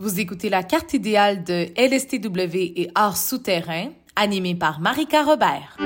[0.00, 5.76] Vous écoutez la carte idéale de LSTW et Art souterrain, animée par Marika Robert.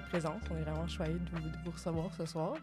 [0.00, 0.42] Présence.
[0.50, 2.54] On est vraiment choyés de vous, recevoir ce soir.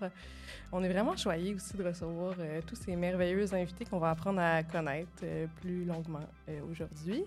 [0.72, 4.40] On est vraiment choyés aussi de recevoir euh, tous ces merveilleux invités qu'on va apprendre
[4.40, 7.23] à connaître euh, plus longuement euh, aujourd'hui.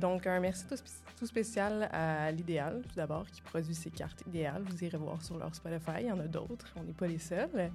[0.00, 0.76] Donc, un merci tout,
[1.18, 4.62] tout spécial à l'Idéal, tout d'abord, qui produit ces cartes idéales.
[4.64, 6.02] Vous irez voir sur leur Spotify.
[6.02, 6.72] Il y en a d'autres.
[6.76, 7.70] On n'est pas les seuls.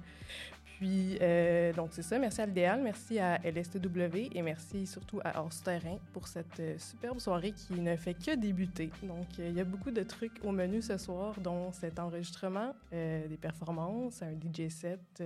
[0.78, 2.20] Puis, euh, donc, c'est ça.
[2.20, 6.78] Merci à l'Idéal, merci à LSTW et merci surtout à Hors Terrain pour cette euh,
[6.78, 8.92] superbe soirée qui ne fait que débuter.
[9.02, 12.76] Donc, euh, il y a beaucoup de trucs au menu ce soir, dont cet enregistrement,
[12.92, 15.20] des performances, un DJ set,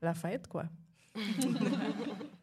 [0.00, 0.64] la fête, quoi.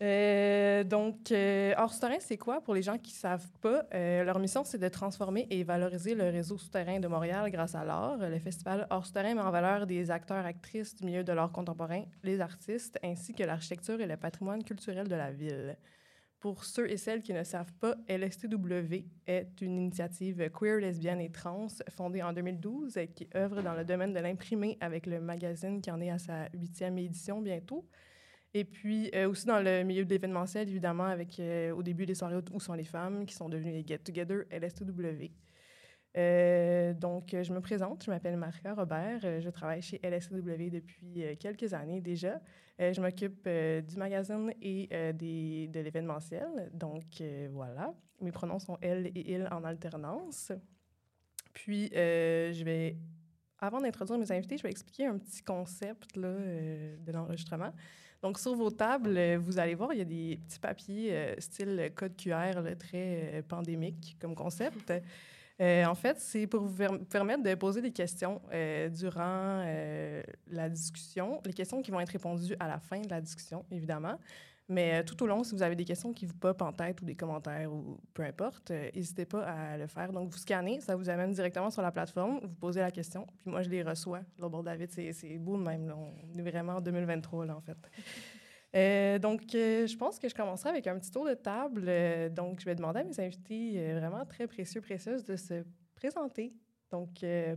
[0.00, 3.84] Euh, donc, euh, Hors Souterrain, c'est quoi pour les gens qui ne savent pas?
[3.94, 7.84] Euh, leur mission, c'est de transformer et valoriser le réseau souterrain de Montréal grâce à
[7.84, 8.16] l'art.
[8.16, 12.04] Le festival Hors Souterrain met en valeur des acteurs, actrices du milieu de l'art contemporain,
[12.22, 15.76] les artistes, ainsi que l'architecture et le patrimoine culturel de la ville.
[16.38, 21.32] Pour ceux et celles qui ne savent pas, LSTW est une initiative queer, lesbienne et
[21.32, 25.82] trans fondée en 2012 et qui œuvre dans le domaine de l'imprimé avec le magazine
[25.82, 27.84] qui en est à sa huitième édition bientôt.
[28.54, 32.14] Et puis euh, aussi dans le milieu de l'événementiel, évidemment, avec euh, au début les
[32.14, 35.30] soirées Où sont les femmes, qui sont devenues les Get Together LSTW.
[36.16, 41.74] Euh, donc, je me présente, je m'appelle Marika Robert, je travaille chez LSTW depuis quelques
[41.74, 42.40] années déjà.
[42.78, 46.70] Je m'occupe du magazine et des, de l'événementiel.
[46.72, 47.94] Donc, voilà.
[48.20, 50.50] Mes pronoms sont elle et il en alternance.
[51.52, 52.96] Puis, je vais,
[53.60, 57.72] avant d'introduire mes invités, je vais expliquer un petit concept là, euh, de l'enregistrement.
[58.22, 61.34] Donc, sur vos tables, euh, vous allez voir, il y a des petits papiers euh,
[61.38, 64.92] style code QR, très pandémique comme concept.
[65.60, 68.40] En fait, c'est pour vous per- permettre de poser des questions
[68.92, 69.64] durant
[70.46, 71.40] la discussion.
[71.44, 74.20] Les questions qui vont être répondues à la fin de la discussion, évidemment.
[74.68, 77.00] Mais euh, tout au long, si vous avez des questions qui vous popent en tête
[77.00, 80.12] ou des commentaires ou peu importe, euh, n'hésitez pas à le faire.
[80.12, 83.50] Donc, vous scannez, ça vous amène directement sur la plateforme, vous posez la question, puis
[83.50, 84.20] moi, je les reçois.
[84.38, 85.88] Là, David, c'est beau de même.
[85.88, 85.96] là.
[85.96, 87.78] On est vraiment en 2023, là, en fait.
[88.76, 91.90] Euh, donc, euh, je pense que je commencerai avec un petit tour de table.
[92.34, 95.64] Donc, je vais demander à mes invités vraiment très précieux, précieuses de se
[95.94, 96.52] présenter.
[96.90, 97.56] Donc, euh,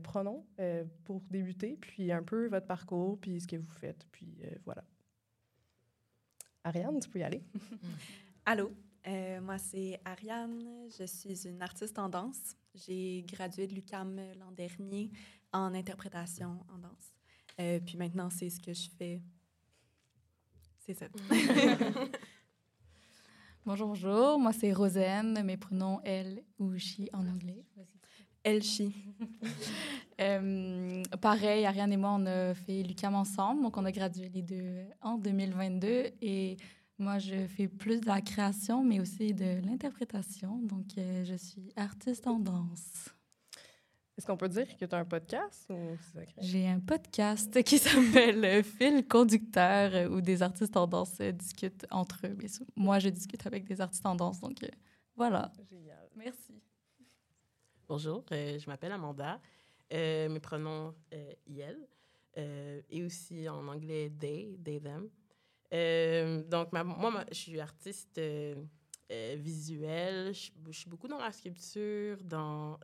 [1.03, 4.83] pour débuter, puis un peu votre parcours, puis ce que vous faites, puis voilà.
[6.63, 7.43] Ariane, tu peux y aller.
[8.45, 8.71] Allô,
[9.07, 12.55] euh, moi c'est Ariane, je suis une artiste en danse.
[12.73, 15.11] J'ai gradué de l'UCAM l'an dernier
[15.51, 17.13] en interprétation en danse.
[17.59, 19.21] Euh, puis maintenant, c'est ce que je fais.
[20.79, 21.07] C'est ça.
[23.63, 24.39] Bonjour, bonjour.
[24.39, 25.43] Moi, c'est Rosen.
[25.43, 27.63] Mes pronoms elle ou she en anglais.
[27.75, 28.00] Vas-y.
[28.43, 28.93] Elchi.
[30.19, 33.63] Euh, pareil, Ariane et moi, on a fait l'UQAM ensemble.
[33.63, 36.11] Donc, on a gradué les deux en 2022.
[36.21, 36.57] Et
[36.99, 40.59] moi, je fais plus de la création, mais aussi de l'interprétation.
[40.61, 43.09] Donc, euh, je suis artiste en danse.
[44.15, 45.97] Est-ce qu'on peut dire que tu as un podcast ou?
[46.37, 52.35] J'ai un podcast qui s'appelle Fil conducteur où des artistes en danse discutent entre eux.
[52.37, 54.39] Mais moi, je discute avec des artistes en danse.
[54.39, 54.67] Donc, euh,
[55.15, 55.51] voilà.
[55.67, 56.07] Génial.
[56.15, 56.61] Merci.
[57.91, 59.41] Bonjour, euh, je m'appelle Amanda.
[59.91, 61.33] Euh, mes pronoms euh,
[62.37, 65.09] euh, et aussi en anglais they, they, them.
[66.49, 68.21] Donc, moi, je suis artiste
[69.09, 70.33] visuelle.
[70.33, 72.79] Je, suis beaucoup dans la sculpture, dans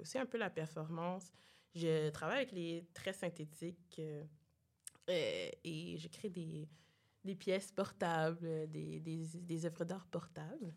[0.00, 1.30] aussi un peu la performance.
[1.72, 4.00] Je travaille avec les traits synthétiques
[5.06, 6.68] et je crée des,
[7.36, 10.74] pièces portables, des œuvres d'art portables.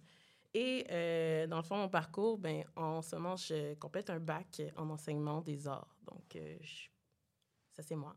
[0.54, 4.62] Et euh, dans le fond, mon parcours, ben, en ce moment, je complète un bac
[4.78, 5.96] en enseignement des arts.
[6.06, 6.58] Donc, euh,
[7.72, 8.16] ça, c'est moi.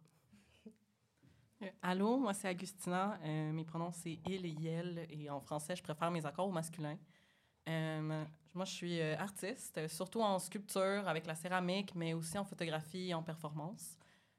[1.63, 3.19] Euh, allô, moi c'est Agustina.
[3.25, 6.99] Mes pronoms c'est il et yel et en français je préfère mes accords au masculin.
[7.67, 13.15] Moi je suis artiste, surtout en sculpture avec la céramique, mais aussi en photographie et
[13.15, 13.97] en performance.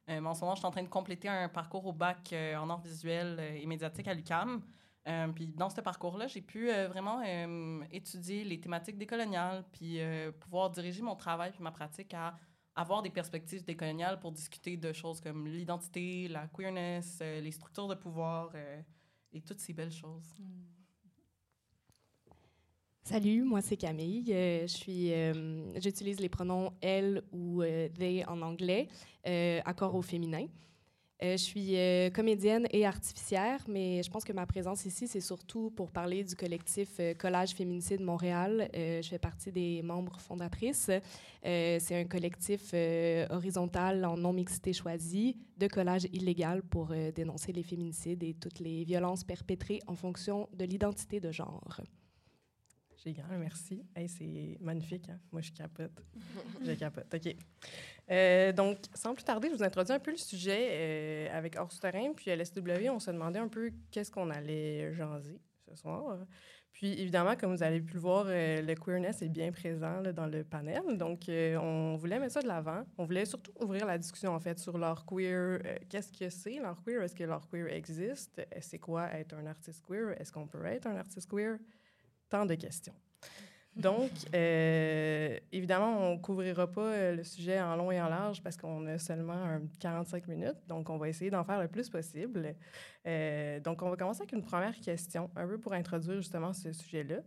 [0.07, 2.81] En ce moment je suis en train de compléter un parcours au bac en arts
[2.81, 4.61] visuels et médiatiques à l'UCAM.
[5.07, 9.99] Euh, puis dans ce parcours-là, j'ai pu euh, vraiment euh, étudier les thématiques décoloniales, puis
[10.39, 12.37] pouvoir diriger mon travail puis ma pratique à
[12.75, 17.95] avoir des perspectives décoloniales pour discuter de choses comme l'identité, la queerness, les structures de
[17.95, 18.51] pouvoir
[19.33, 20.35] et toutes ces belles choses.
[23.01, 24.25] Salut, moi c'est Camille.
[24.27, 27.63] Je j'utilise les pronoms elle ou
[27.97, 28.89] they en anglais,
[29.65, 30.45] accord au féminin.
[31.21, 31.75] Je suis
[32.13, 36.35] comédienne et artificière, mais je pense que ma présence ici, c'est surtout pour parler du
[36.35, 38.69] collectif Collage Féminicide Montréal.
[38.73, 40.91] je fais partie des membres fondatrices.
[41.43, 42.73] c'est un collectif
[43.29, 49.23] horizontal en non-mixité choisie de collage illégal pour dénoncer les féminicides et toutes les violences
[49.23, 51.81] perpétrées en fonction de l'identité de genre
[53.13, 53.83] grand, merci.
[54.07, 55.09] c'est magnifique.
[55.09, 55.19] Hein?
[55.31, 55.91] Moi, je capote.
[56.65, 57.13] je capote.
[57.13, 57.35] OK.
[58.09, 61.71] Euh, donc, sans plus tarder, je vous introduis un peu le sujet euh, avec Hors
[61.71, 62.13] Souterrain.
[62.15, 66.17] Puis à l'SW, on se demandait un peu qu'est-ce qu'on allait jaser ce soir.
[66.71, 70.27] Puis évidemment, comme vous avez pu le voir, euh, le queerness est bien présent dans
[70.27, 70.97] le panel.
[70.97, 72.83] Donc, on voulait mettre ça de l'avant.
[72.97, 75.59] On voulait surtout ouvrir la discussion, en fait, sur l'art queer.
[75.89, 77.01] Qu'est-ce que c'est, l'art queer?
[77.01, 78.41] Est-ce que l'art queer existe?
[78.61, 80.13] C'est quoi être un artiste queer?
[80.21, 81.57] Est-ce qu'on peut être un artiste queer?
[82.29, 82.95] Tant de questions.
[83.77, 88.41] Donc, euh, évidemment, on ne couvrira pas euh, le sujet en long et en large
[88.41, 90.57] parce qu'on a seulement 45 minutes.
[90.67, 92.55] Donc, on va essayer d'en faire le plus possible.
[93.05, 96.71] Euh, donc, on va commencer avec une première question, un peu pour introduire justement ce
[96.71, 97.21] sujet-là.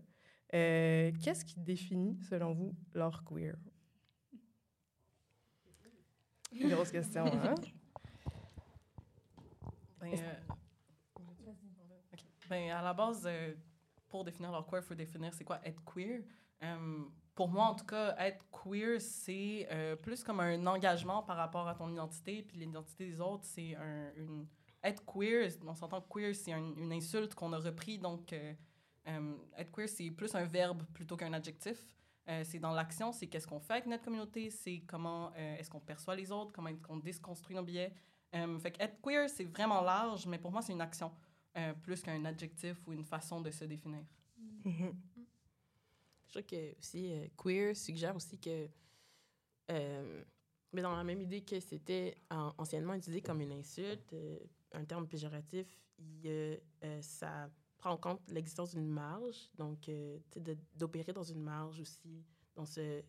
[0.53, 3.55] Qu'est-ce qui définit, selon vous, l'art queer?
[6.53, 7.55] Une grosse question, hein?
[10.01, 10.17] Ben,
[12.49, 13.29] ben, à la base,
[14.11, 16.23] pour définir leur queer, il faut définir c'est quoi être queer.
[16.63, 17.05] Euh,
[17.35, 21.67] pour moi, en tout cas, être queer, c'est euh, plus comme un engagement par rapport
[21.67, 24.47] à ton identité, puis l'identité des autres, c'est un, une...
[24.83, 28.55] Être queer, on s'entend que queer, c'est une insulte qu'on a repris, donc euh,
[29.57, 31.87] être queer, c'est plus un verbe plutôt qu'un adjectif.
[32.45, 36.17] c'est dans l'action, c'est qu'est-ce qu'on fait avec notre communauté, c'est comment est-ce qu'on perçoit
[36.17, 37.93] les autres, comment est-ce qu'on déconstruit nos billets.
[38.33, 41.13] fait être queer, c'est vraiment large, mais pour moi, c'est une action.
[41.57, 44.05] Euh, plus qu'un adjectif ou une façon de se définir.
[44.65, 44.95] Mm-hmm.
[46.27, 48.69] Je trouve que aussi euh, queer suggère aussi que,
[49.73, 50.25] euh,
[50.73, 54.15] mais dans la même idée que c'était anciennement utilisé comme une insulte,
[54.71, 55.67] un terme péjoratif,
[55.99, 56.61] il,
[57.01, 59.91] ça prend en compte l'existence d'une marge, donc
[60.77, 62.25] d'opérer dans une marge aussi,
[62.55, 63.03] dans ce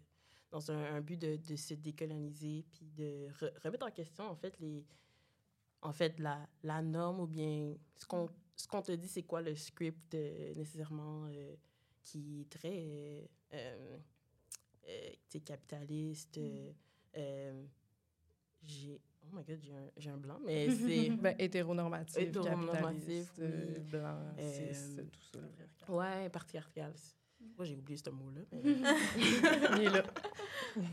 [0.49, 3.29] dans un, but de, de, se décoloniser, puis de
[3.63, 4.85] remettre en question, en fait, les,
[5.81, 8.29] en fait, la, la norme ou bien ce qu'on
[8.61, 11.55] ce qu'on te dit, c'est quoi le script euh, nécessairement euh,
[12.03, 13.99] qui est très euh,
[15.43, 16.37] capitaliste.
[16.37, 17.65] Mm.
[18.61, 19.59] j'ai oh my god,
[19.97, 24.19] j'ai un, un, blanc, mais c'est ben, hétéronormatif, hétéronormatif, capitaliste, blanc,
[25.11, 25.91] tout ça.
[25.91, 26.93] Ouais, patriarcal.
[27.57, 28.41] Moi, j'ai oublié ce mot-là.
[29.77, 30.03] Mais, là.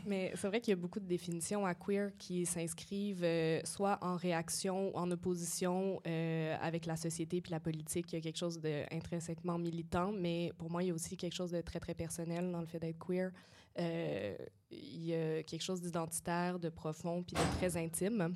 [0.05, 3.97] mais c'est vrai qu'il y a beaucoup de définitions à queer qui s'inscrivent euh, soit
[4.01, 8.11] en réaction ou en opposition euh, avec la société puis la politique.
[8.11, 11.33] Il y a quelque chose d'intrinsèquement militant, mais pour moi, il y a aussi quelque
[11.33, 13.31] chose de très, très personnel dans le fait d'être queer.
[13.79, 14.35] Euh,
[14.69, 18.35] il y a quelque chose d'identitaire, de profond puis de très intime.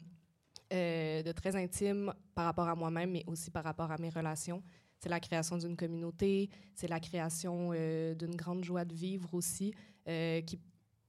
[0.72, 4.64] de très intime par rapport à moi-même, mais aussi par rapport à mes relations
[5.04, 9.74] c'est la création d'une communauté, c'est la création euh, d'une grande joie de vivre aussi,
[10.08, 10.58] euh, qui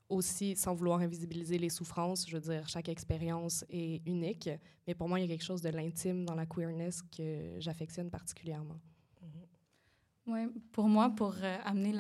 [0.09, 4.51] aussi, sans vouloir invisibiliser les souffrances, je veux dire, chaque expérience est unique,
[4.87, 8.11] mais pour moi, il y a quelque chose de l'intime dans la queerness que j'affectionne
[8.11, 8.81] particulièrement.
[9.23, 10.27] Mm-hmm.
[10.27, 11.95] Oui, pour moi, pour euh, amener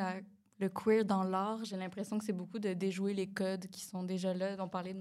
[0.59, 4.03] le queer dans l'art, j'ai l'impression que c'est beaucoup de déjouer les codes qui sont
[4.03, 4.95] déjà là, dont parler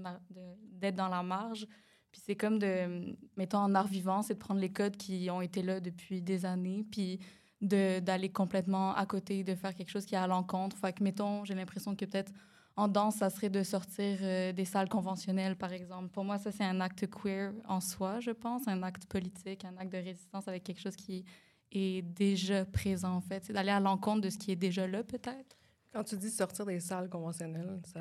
[0.72, 1.66] d'être dans la marge,
[2.14, 5.40] puis c'est comme de, mettons, en art vivant, c'est de prendre les codes qui ont
[5.40, 7.18] été là depuis des années, puis
[7.60, 10.76] d'aller complètement à côté, de faire quelque chose qui est à l'encontre.
[10.76, 12.32] Fait que, mettons, j'ai l'impression que peut-être
[12.76, 16.08] en danse, ça serait de sortir euh, des salles conventionnelles, par exemple.
[16.10, 19.76] Pour moi, ça, c'est un acte queer en soi, je pense, un acte politique, un
[19.76, 21.24] acte de résistance avec quelque chose qui
[21.72, 23.44] est déjà présent, en fait.
[23.44, 25.56] C'est d'aller à l'encontre de ce qui est déjà là, peut-être.
[25.92, 28.00] Quand tu dis sortir des salles conventionnelles, ça...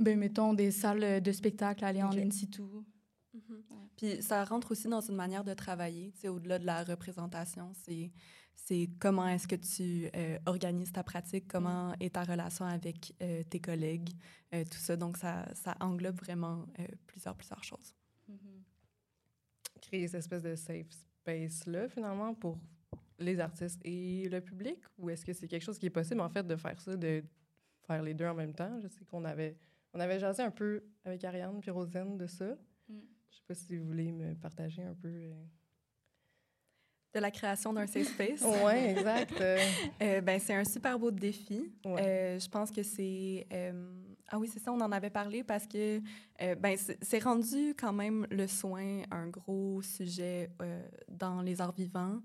[0.00, 2.62] Ben, mettons, des salles de spectacle, aller en in situ.
[3.34, 3.88] Mhm.
[3.96, 8.10] Puis ça rentre aussi dans une manière de travailler, au-delà de la représentation, c'est
[8.56, 11.96] c'est comment est-ce que tu euh, organises ta pratique, comment mm.
[12.00, 14.10] est ta relation avec euh, tes collègues,
[14.54, 14.96] euh, tout ça.
[14.96, 16.66] Donc, ça, ça englobe vraiment
[17.06, 17.94] plusieurs, plusieurs choses.
[18.30, 19.80] Mm-hmm.
[19.82, 22.58] Créer cette espèce de safe space-là, finalement, pour
[23.18, 24.78] les artistes et le public?
[24.98, 27.22] Ou est-ce que c'est quelque chose qui est possible, en fait, de faire ça, de
[27.86, 28.80] faire les deux en même temps?
[28.80, 29.58] Je sais qu'on avait,
[29.92, 32.56] on avait jasé un peu avec Ariane puis Rosane de ça.
[33.34, 35.08] Je sais pas si vous voulez me partager un peu.
[35.08, 35.44] Euh,
[37.14, 38.44] de la création d'un safe space.
[38.44, 39.40] oui, exact.
[40.02, 41.72] euh, ben, c'est un super beau défi.
[41.86, 43.46] Euh, je pense que c'est...
[44.28, 46.00] Ah oui, c'est ça, on en avait parlé parce que
[46.40, 50.50] ben, c'est rendu quand même le soin un gros sujet
[51.08, 52.20] dans les arts vivants.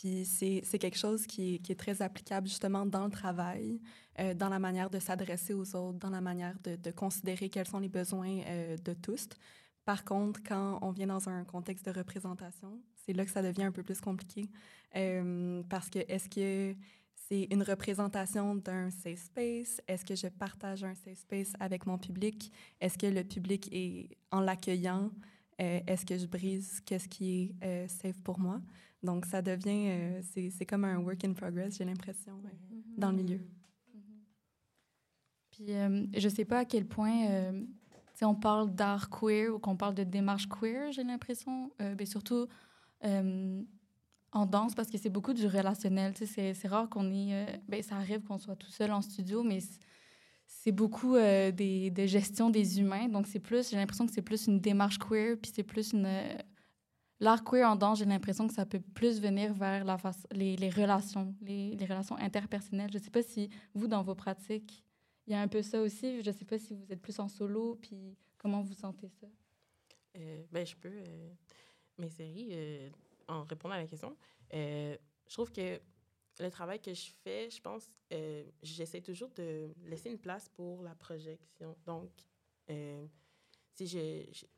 [0.00, 3.78] Puis c'est quelque chose qui est, qui est, très applicable justement dans le travail,
[4.18, 7.66] euh, dans la manière de s'adresser aux autres, dans la manière de, de, considérer quels
[7.66, 9.28] sont les besoins euh, de tous.
[9.84, 13.64] Par contre, quand on vient dans un contexte de représentation, c'est là que ça devient
[13.64, 14.48] un peu plus compliqué.
[14.96, 16.74] Euh, parce que est-ce que
[17.14, 19.82] c'est une représentation d'un safe space?
[19.86, 22.50] Est-ce que je partage un safe space avec mon public?
[22.80, 25.10] Est-ce que le public est en l'accueillant?
[25.58, 28.62] Est-ce que je brise qu'est-ce qui est safe pour moi?
[29.02, 32.98] Donc, ça devient, euh, c'est comme un work in progress, j'ai l'impression, mm-hmm.
[32.98, 33.38] dans le milieu.
[33.38, 34.00] Mm-hmm.
[35.50, 35.66] Puis,
[36.20, 37.52] je ne sais pas à quel point,
[38.14, 42.46] si on parle d'art queer ou qu'on parle de démarche queer, j'ai l'impression, mais surtout
[44.32, 46.14] en danse, parce que c'est beaucoup du relationnel.
[46.16, 49.60] C'est rare qu'on ait, ben, ça arrive qu'on soit tout seul en studio, mais
[50.46, 53.08] c'est beaucoup euh, des, de gestion des humains.
[53.08, 56.08] Donc, c'est plus, j'ai l'impression que c'est plus une démarche queer, puis c'est plus une.
[57.20, 59.84] Euh, l'art queer en danse, j'ai l'impression que ça peut plus venir vers
[60.32, 62.90] les, relations, les, relations interpersonnelles.
[62.92, 64.84] Je ne sais pas si vous, dans vos pratiques,
[65.26, 66.22] il y a un peu ça aussi.
[66.22, 69.26] Je ne sais pas si vous êtes plus en solo, puis comment vous sentez ça?
[70.16, 71.02] Euh, ben, je peux
[71.98, 72.90] m'insérer
[73.28, 74.16] en répondant à la question.
[74.52, 74.98] je
[75.28, 75.80] trouve que
[76.40, 80.82] le travail que je fais, je pense, euh, j'essaie toujours de laisser une place pour
[80.82, 81.76] la projection.
[81.86, 82.10] Donc,
[82.70, 83.06] euh,
[83.74, 83.86] si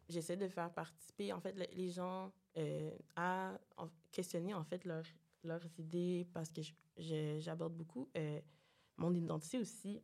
[0.09, 3.59] j'essaie de faire participer, en fait, les gens euh, à
[4.11, 5.04] questionner, en fait, leur,
[5.44, 6.61] leurs idées, parce que
[6.97, 8.09] j'aborde beaucoup
[8.97, 10.02] mon identité aussi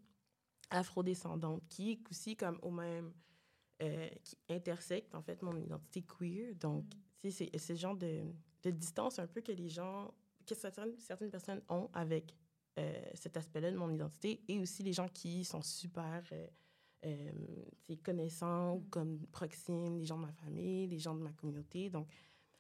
[0.71, 3.13] afrodescendante, qui est aussi comme au même...
[3.79, 6.55] qui intersecte, en fait, mon identité queer.
[6.55, 6.85] Donc,
[7.25, 7.31] mm.
[7.31, 8.25] c'est ce genre de,
[8.63, 10.13] de distance un peu que les gens
[10.49, 12.35] que certaines, certaines personnes ont avec
[12.79, 16.47] euh, cet aspect-là de mon identité et aussi les gens qui sont super euh,
[17.05, 18.89] euh, connaissants mm.
[18.91, 21.91] comme proximes, les gens de ma famille, les gens de ma communauté.
[21.91, 22.09] Donc,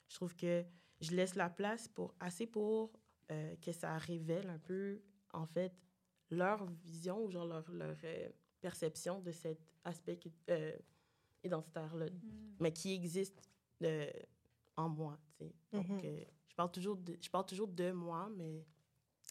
[0.08, 0.64] je trouve que
[1.00, 2.92] je laisse la place pour assez pour
[3.30, 5.00] euh, que ça révèle un peu,
[5.32, 5.72] en fait,
[6.30, 7.96] leur vision ou genre leur, leur
[8.60, 10.18] perception de cet aspect
[11.44, 12.56] identitaire-là, mm.
[12.60, 13.40] mais qui existe
[14.76, 15.54] en moi, tu sais.
[15.72, 16.26] Donc, mm-hmm
[16.58, 18.66] parle toujours de, je parle toujours de moi, mais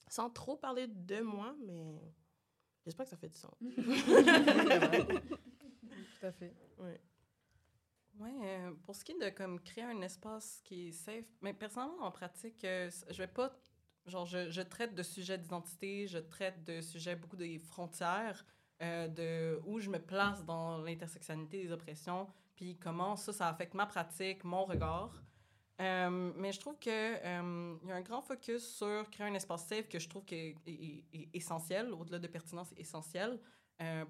[0.07, 2.01] sans trop parler de moi, mais
[2.86, 3.53] j'espère que ça fait du sens.
[6.19, 6.55] Tout à fait.
[6.77, 7.01] Ouais.
[8.20, 11.54] Ouais, euh, pour ce qui est de comme créer un espace qui est safe, mais
[11.54, 13.54] personnellement en pratique, euh, je vais pas
[14.08, 18.46] genre je, je traite de sujets d'identité, je traite de sujets beaucoup des frontières,
[18.82, 23.74] euh, de où je me place dans l'intersectionnalité des oppressions, puis comment ça ça affecte
[23.74, 25.24] ma pratique, mon regard.
[25.80, 29.68] Euh, mais je trouve qu'il euh, y a un grand focus sur créer un espace
[29.68, 33.40] safe que je trouve est, est, essentiel, au-delà de pertinence, essentiel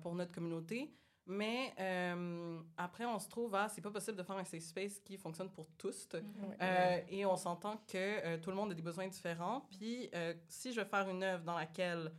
[0.02, 0.94] pour notre communauté.
[1.28, 5.00] Mais euh, après, on se trouve à, c'est pas possible de faire un safe space
[5.00, 6.08] qui fonctionne pour tous.
[6.08, 7.04] Mm-hmm.
[7.10, 9.68] et on s'entend que tout le monde a des besoins différents.
[9.78, 10.10] Puis
[10.48, 12.12] si je veux faire une œuvre dans laquelle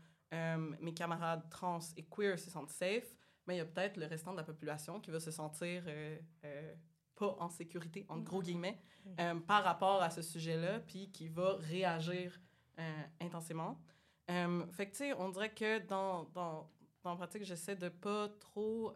[0.80, 4.32] mes camarades trans et queer se sentent safe, mais il y a peut-être le restant
[4.32, 5.84] de la population qui va se sentir
[7.18, 8.44] pas en sécurité, en gros mm-hmm.
[8.44, 8.78] guillemets,
[9.20, 12.38] euh, par rapport à ce sujet-là, puis qui va réagir
[12.78, 13.80] euh, intensément.
[14.30, 16.70] Euh, fait que, tu sais, on dirait que dans, dans,
[17.08, 18.92] dans la pratique, j'essaie de pas trop...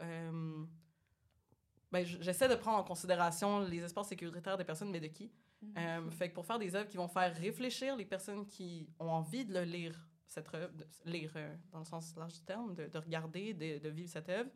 [1.90, 5.33] ben, j'essaie de prendre en considération les espaces sécuritaires des personnes, mais de qui?
[5.64, 6.11] Mm-hmm.
[6.11, 9.45] fait que pour faire des œuvres qui vont faire réfléchir les personnes qui ont envie
[9.45, 11.33] de le lire, cette œuvre, de lire
[11.71, 14.50] dans le sens large du terme, de, de regarder, de, de, vivre cette œuvre,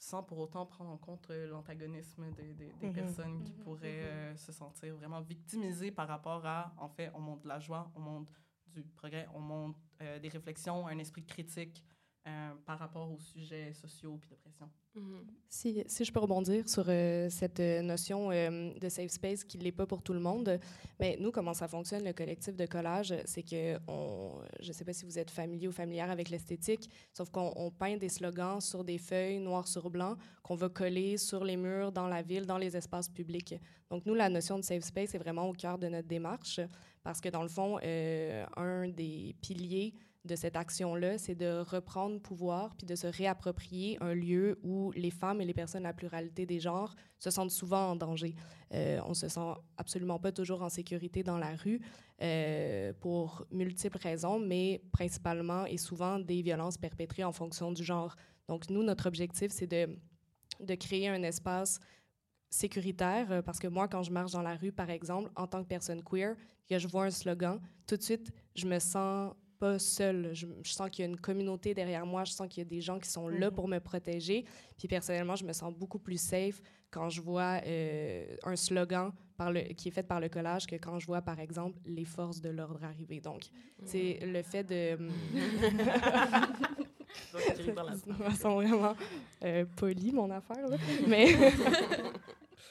[0.00, 2.92] sans pour autant prendre en compte euh, l'antagonisme des, mhm.
[2.92, 3.58] personnes qui mhm.
[3.58, 7.60] pourraient euh, se sentir vraiment victimisées par rapport à, en fait, on montre de la
[7.60, 8.32] joie, on montre
[8.66, 11.84] du progrès, on montre euh, des réflexions, un esprit critique
[12.66, 14.70] par rapport aux sujets sociaux et de pression.
[14.96, 15.24] Mhm.
[15.48, 19.56] si, si, je peux rebondir sur euh, cette euh, notion euh, de safe space qui
[19.56, 20.58] ne l'est pas pour tout le monde,
[20.98, 24.84] mais nous, comment ça fonctionne, le collectif de collage, c'est que, on, je ne sais
[24.84, 28.82] pas si vous êtes familier ou familière avec l'esthétique, sauf qu'on peint des slogans sur
[28.82, 32.58] des feuilles noir sur blanc qu'on va coller sur les murs, dans la ville, dans
[32.58, 33.54] les espaces publics.
[33.90, 36.58] Donc, nous, la notion de safe space est vraiment au cœur de notre démarche
[37.02, 42.74] parce que, dans le fond, un des piliers de cette action-là, c'est de reprendre pouvoir
[42.76, 46.60] puis de se réapproprier un lieu où les femmes et les personnes à pluralité des
[46.60, 48.34] genres se sentent souvent en danger.
[48.74, 51.80] Euh, on se sent absolument pas toujours en sécurité dans la rue
[52.22, 58.14] euh, pour multiples raisons, mais principalement et souvent des violences perpétrées en fonction du genre.
[58.46, 61.80] Donc nous, notre objectif, c'est de créer un espace
[62.50, 65.62] sécuritaire, euh, parce que moi, quand je marche dans la rue, par exemple, en tant
[65.62, 66.34] que personne queer,
[66.68, 70.30] que je vois un slogan, tout de suite, je me sens pas seule.
[70.32, 72.24] Je, je sens qu'il y a une communauté derrière moi.
[72.24, 73.54] Je sens qu'il y a des gens qui sont là Mhm.
[73.54, 74.44] pour me protéger.
[74.78, 79.52] Puis personnellement, je me sens beaucoup plus safe quand je vois euh, un slogan par
[79.52, 82.40] le, qui est fait par le collage que quand je vois, par exemple, les forces
[82.40, 83.20] de l'ordre arriver.
[83.20, 83.42] Donc,
[83.84, 84.98] c'est le fait de...
[87.74, 88.94] La de façon vraiment
[89.44, 90.76] euh, polie, mon affaire, là.
[91.08, 91.26] Mais,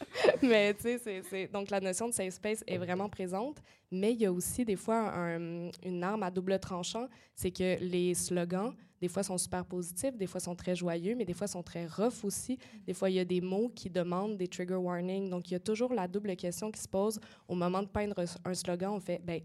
[0.41, 4.21] mais tu sais, c'est- donc la notion de safe space est vraiment présente, mais il
[4.21, 8.73] y a aussi des fois un- une arme à double tranchant, c'est que les slogans,
[9.01, 11.85] des fois, sont super positifs, des fois, sont très joyeux, mais des fois, sont très
[11.87, 12.57] rough aussi.
[12.85, 15.29] Des fois, il y a des mots qui demandent des trigger warnings.
[15.29, 18.21] Donc, il y a toujours la double question qui se pose au moment de peindre
[18.43, 18.91] un slogan.
[18.95, 19.39] On fait, ben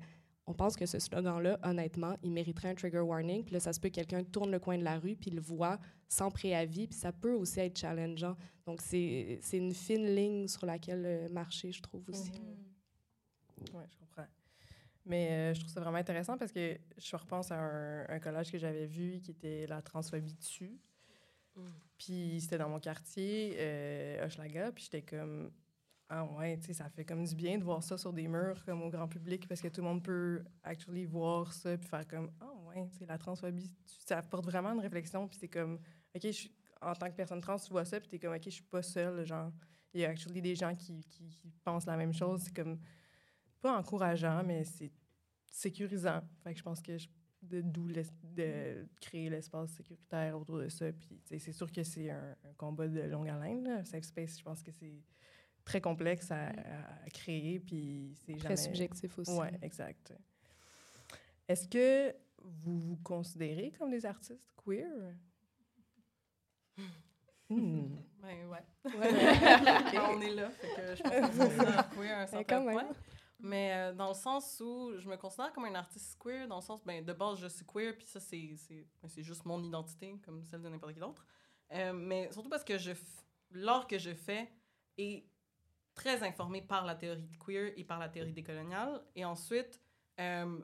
[0.47, 3.45] on pense que ce slogan-là, honnêtement, il mériterait un trigger warning.
[3.45, 5.41] Puis là, ça se peut que quelqu'un tourne le coin de la rue puis le
[5.41, 6.87] voit sans préavis.
[6.87, 8.37] Puis ça peut aussi être challengeant.
[8.67, 12.33] Donc, c'est c'est une fine ligne sur laquelle euh, marcher, je trouve aussi.
[13.73, 14.27] Oui, je comprends.
[15.07, 18.53] Mais euh, je trouve ça vraiment intéressant parce que je repense à un, un collage
[18.53, 20.79] que j'avais vu qui était la transphobie dessus.
[21.57, 21.63] Mm.
[21.97, 25.51] Puis c'était dans mon quartier, euh, Hochelaga, puis j'étais comme
[26.09, 28.63] ah ouais, tu sais, ça fait comme du bien de voir ça sur des murs
[28.65, 32.07] comme au grand public parce que tout le monde peut actually voir ça puis faire
[32.07, 35.79] comme ah ouais, tu sais, la transphobie, ça apporte vraiment une réflexion puis c'est comme
[36.15, 36.49] OK, je
[36.81, 38.83] en tant que personne trans, tu vois ça puis t'es comme OK, je suis pas
[38.83, 39.51] seule, genre
[39.95, 42.79] il y a actually des gens qui, qui, pensent la même chose, c'est comme
[43.61, 44.91] pas encourageant, mais c'est
[45.47, 46.21] sécurisant.
[46.43, 47.09] Fait que je pense que je-
[47.43, 50.91] de d'où de créer l'espace sécuritaire autour de ça.
[50.93, 53.85] Puis c'est sûr que c'est un, combat de longue haleine.
[53.85, 55.03] Safe space, je pense que c'est
[55.65, 56.53] très complexe à,
[57.13, 57.61] créer.
[57.61, 58.57] Puis c'est Très jamais...
[58.57, 59.31] subjectif aussi.
[59.33, 60.13] Oui, exact.
[61.49, 65.15] Est-ce que vous vous considérez comme des artistes queer?
[67.49, 67.97] Hmm.
[68.21, 68.65] Ben ouais.
[70.11, 71.33] On est là, fait que je pense
[71.75, 72.73] ça queer à un certain même.
[72.75, 72.89] point.
[73.41, 76.63] Mais euh, dans le sens où je me considère comme un artiste queer, dans le
[76.63, 79.63] sens, ben, de base, je suis queer, puis ça, c'est, c'est, ben, c'est juste mon
[79.63, 81.27] identité, comme celle de n'importe qui d'autre.
[81.73, 84.51] Euh, mais surtout parce que je f- l'art que je fais
[84.97, 85.27] est
[85.95, 89.03] très informé par la théorie de queer et par la théorie décoloniale.
[89.15, 89.81] Et ensuite,
[90.21, 90.61] euh,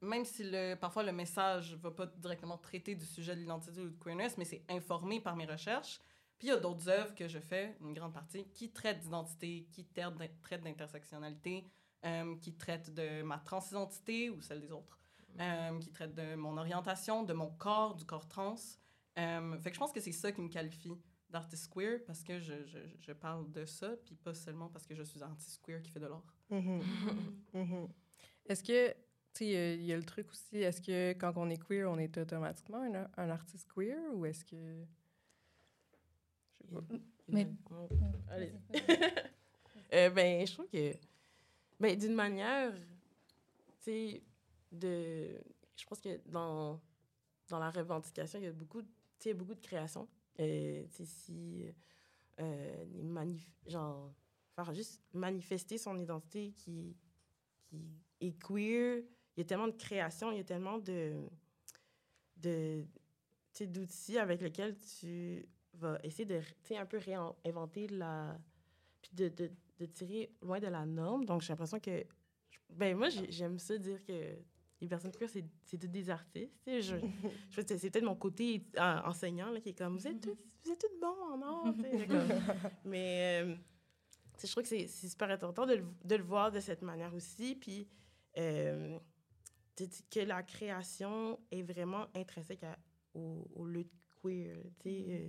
[0.00, 3.80] même si le, parfois le message ne va pas directement traiter du sujet de l'identité
[3.80, 6.00] ou de queerness, mais c'est informé par mes recherches.
[6.38, 9.68] Puis il y a d'autres œuvres que je fais, une grande partie, qui traitent d'identité,
[9.70, 11.64] qui traitent d'in- traitent d'intersectionnalité,
[12.04, 14.98] euh, qui traitent de ma transidentité ou celle des autres,
[15.38, 18.56] euh, qui traitent de mon orientation, de mon corps, du corps trans.
[19.14, 20.90] Fait que je pense que c'est ça qui me qualifie
[21.32, 24.94] d'artiste queer, parce que je, je, je parle de ça, puis pas seulement parce que
[24.94, 26.34] je suis un artiste queer qui fait de l'art.
[26.50, 26.80] Mhm.
[27.54, 27.88] Mhm.
[28.46, 28.94] Est-ce que, tu
[29.34, 31.62] sais, il y a- il y, a le truc aussi, est-ce que quand on est
[31.62, 34.56] queer, on est automatiquement un, un artiste queer ou est-ce que.
[36.60, 36.80] Je sais pas.
[37.28, 37.46] Mais-
[38.30, 38.52] Allez.
[39.94, 40.94] Euh, ben, je trouve que,
[41.78, 44.22] ben, d'une manière, tu sais,
[44.70, 45.28] de,
[45.76, 46.80] je pense que dans,
[47.50, 49.60] dans la revendication, il y a beaucoup, de- tu sais, il y a beaucoup de
[49.60, 50.08] création.
[50.40, 51.64] Euh, si,
[52.40, 54.12] euh, manif genre,
[54.54, 56.96] faire juste manifester son identité qui,
[57.64, 59.02] qui est queer,
[59.36, 61.14] il y a tellement de création, il y a tellement de,
[63.60, 66.40] d'outils avec lesquels tu vas essayer de,
[66.76, 68.38] un peu réinventer la,
[69.00, 71.24] puis de, de, de tirer loin de la norme.
[71.24, 72.04] Donc, j'ai l'impression que,
[72.70, 74.36] ben moi, j'ai- j'aime ça dire que
[74.82, 76.52] les personnes queer, c'est c'est toutes des artistes.
[76.66, 76.96] Je,
[77.50, 80.70] je c'est peut-être mon côté euh, enseignant là, qui est comme, vous êtes tous, vous
[80.70, 81.74] êtes toutes bons en art.
[82.84, 83.54] Mais euh,
[84.42, 87.14] je trouve que c'est c'est super important de le, de le voir de cette manière
[87.14, 87.54] aussi.
[87.54, 87.88] Puis
[88.38, 88.98] euh,
[90.10, 92.78] que la création est vraiment intrinsèque à-
[93.14, 93.92] au, au lutte
[94.22, 94.56] queer.
[94.82, 95.28] sais, euh,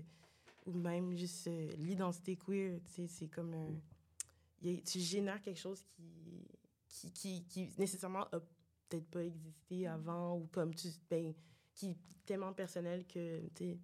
[0.65, 3.73] ou même juste l'identité queer, c'est comme un...
[4.69, 6.47] a- tu génères quelque chose qui,
[6.87, 8.39] qui, qui, qui nécessairement a
[8.93, 10.87] peut-être pas existé avant, ou comme tu...
[11.09, 11.33] Ben,
[11.73, 13.77] qui est tellement personnel que, tu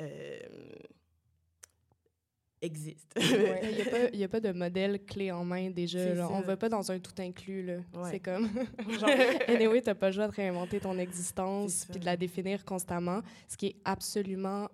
[0.00, 0.38] euh,
[2.62, 3.12] existe.
[3.20, 6.14] Il n'y a, pas- de modèle clé en main déjà.
[6.14, 6.28] Là.
[6.30, 6.46] On ça.
[6.46, 7.66] va pas dans un tout inclus.
[7.66, 8.10] Ouais.
[8.10, 8.48] C'est comme.
[8.98, 9.10] genre,
[9.48, 13.20] anyway, tu n'as pas le choix de réinventer ton existence puis de la définir constamment,
[13.48, 14.68] ce qui est absolument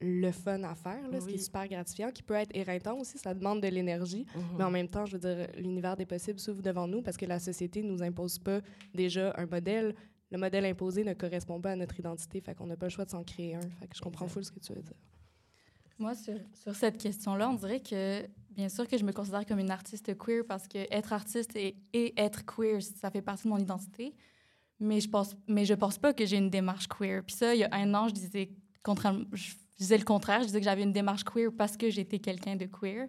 [0.00, 3.16] le fun à faire, là, ce qui est super gratifiant, qui peut être éreintant aussi,
[3.16, 4.42] ça demande de l'énergie, Mhm.
[4.58, 7.24] mais en même temps, je veux dire, l'univers des possibles s'ouvre devant nous parce que
[7.24, 8.60] la société nous impose pas
[8.94, 9.94] déjà un modèle.
[10.30, 13.04] Le modèle imposé ne correspond pas à notre identité, fait qu'on n'a pas le choix
[13.06, 13.60] de s'en créer un.
[13.60, 14.96] Fait que je comprends full ce que tu veux dire.
[15.98, 19.60] Moi, sur, sur cette question-là, on dirait que, bien sûr que je me considère comme
[19.60, 23.48] une artiste queer parce que être artiste et, et être queer, ça fait partie de
[23.48, 24.12] mon identité.
[24.78, 27.22] Mais je pense, mais je pense pas que j'ai une démarche queer.
[27.24, 28.50] Puis ça, il y a un an, je disais,
[28.82, 30.40] contrairement- je disais le contraire.
[30.40, 33.08] Je disais que j'avais une démarche queer parce que j'étais quelqu'un de queer.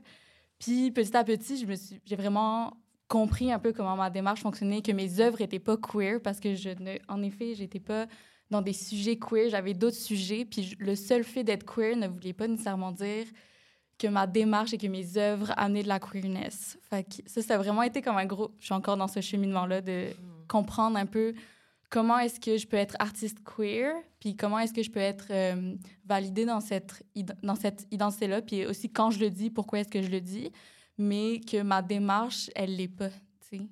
[0.60, 2.77] Puis petit à petit, je me suis, j'ai vraiment
[3.08, 6.56] compris un peu comment ma démarche fonctionnait, que mes œuvres n'étaient pas queer parce que
[6.56, 8.08] je ne, en effet, j'étais pas
[8.49, 12.34] dans des sujets queer, j'avais d'autres sujets, puis le seul fait d'être queer ne voulait
[12.34, 13.25] pas nécessairement dire
[13.97, 16.77] que ma démarche et que mes œuvres amenaient de la queerness.
[16.89, 18.51] Fait que ça, ça a vraiment été comme un gros...
[18.60, 20.10] Je suis encore dans ce cheminement-là de
[20.47, 21.34] comprendre un peu
[21.89, 25.28] comment est-ce que je peux être artiste queer, puis comment est-ce que je peux être
[25.30, 27.04] euh, validée dans cette,
[27.43, 30.52] dans cette identité-là, puis aussi quand je le dis, pourquoi est-ce que je le dis,
[30.97, 33.10] mais que ma démarche, elle l'est pas,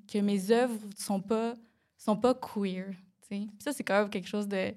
[0.07, 1.55] que mes œuvres sont pas,
[1.97, 2.93] sont pas queer.
[3.21, 3.47] sais.
[3.59, 4.73] Ça, c'est quand même quelque chose de,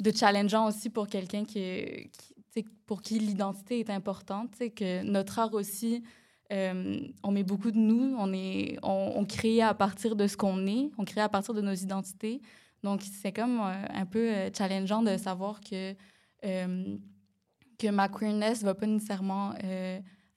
[0.00, 2.34] de challengeant aussi pour quelqu'un qui, qui
[2.86, 6.02] pour qui l'identité est importante, que notre art aussi
[6.52, 10.66] euh, on met beaucoup de nous, on, est, on, crée à partir de ce qu'on
[10.66, 12.40] est, on crée à partir de nos identités.
[12.82, 15.94] Donc, c'est comme euh, un peu euh, challengeant de savoir que,
[16.42, 19.54] que ma queerness ne va pas nécessairement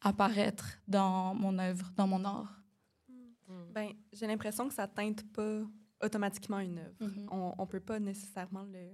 [0.01, 2.61] apparaître dans mon œuvre, dans mon art.
[3.09, 3.73] Hmm.
[3.73, 5.61] Ben, j'ai l'impression que ça teinte pas
[6.01, 6.95] automatiquement une œuvre.
[7.01, 7.27] Mm-hmm.
[7.31, 8.87] On ne peut pas nécessairement le,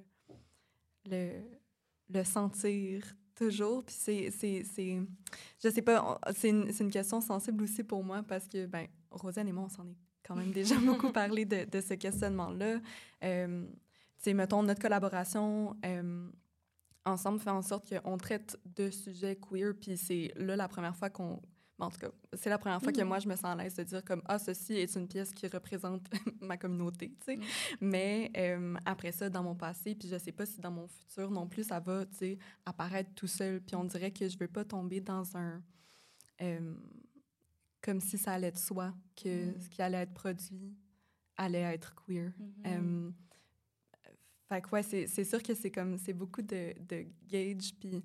[1.05, 1.43] le,
[2.09, 3.03] le sentir
[3.43, 3.83] Toujours.
[3.83, 4.99] Puis c'est, c'est, c'est,
[5.63, 8.87] je sais pas, c'est une, c'est une question sensible aussi pour moi parce que, ben,
[9.11, 12.79] Rosane et moi, on s'en est quand même déjà beaucoup parlé de, de ce questionnement-là.
[13.23, 16.29] Euh, tu sais, mettons, notre collaboration euh,
[17.05, 21.09] ensemble fait en sorte qu'on traite de sujets queer, puis c'est là la première fois
[21.09, 21.41] qu'on
[21.79, 23.07] en tout cas, c'est la première fois que mm.
[23.07, 25.47] moi, je me sens à l'aise de dire comme «Ah, ceci est une pièce qui
[25.47, 26.07] représente
[26.41, 27.37] ma communauté», tu sais.
[27.37, 27.41] Mm.
[27.81, 31.31] Mais euh, après ça, dans mon passé, puis je sais pas si dans mon futur
[31.31, 33.61] non plus, ça va, tu sais, apparaître tout seul.
[33.61, 35.61] Puis on dirait que je veux pas tomber dans un...
[36.41, 36.75] Euh,
[37.81, 39.61] comme si ça allait de soi, que mm.
[39.61, 40.75] ce qui allait être produit
[41.35, 42.31] allait être queer.
[42.39, 42.67] Mm-hmm.
[42.67, 43.11] Euh,
[44.47, 45.97] fait que ouais, c'est sûr que c'est comme...
[45.97, 48.03] C'est beaucoup de, de gauge, puis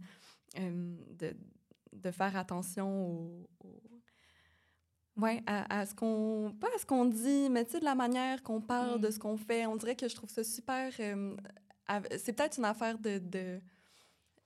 [0.56, 1.36] de
[1.92, 3.48] de faire attention au,
[5.18, 6.54] Ouais, à, ce qu'on.
[6.60, 9.16] Pas à ce qu'on dit, mais tu sais, de la manière qu'on parle de ce
[9.16, 9.18] mm.
[9.18, 9.66] qu'on fait.
[9.66, 10.92] On dirait que je trouve ça super.
[11.00, 11.36] Euh,
[12.18, 13.60] c'est peut-être une affaire de.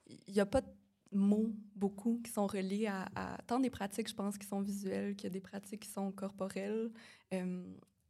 [0.09, 0.69] Il n'y a pas de
[1.13, 5.29] mots, beaucoup, qui sont reliés à, tant des pratiques, je pense, qui sont visuelles que
[5.29, 6.91] des pratiques qui sont corporelles.
[7.35, 7.63] Euh,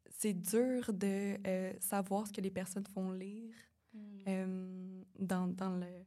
[0.08, 3.54] c'est dur de euh, savoir ce que les personnes font lire
[3.92, 5.02] mm.
[5.18, 6.04] dans, dans le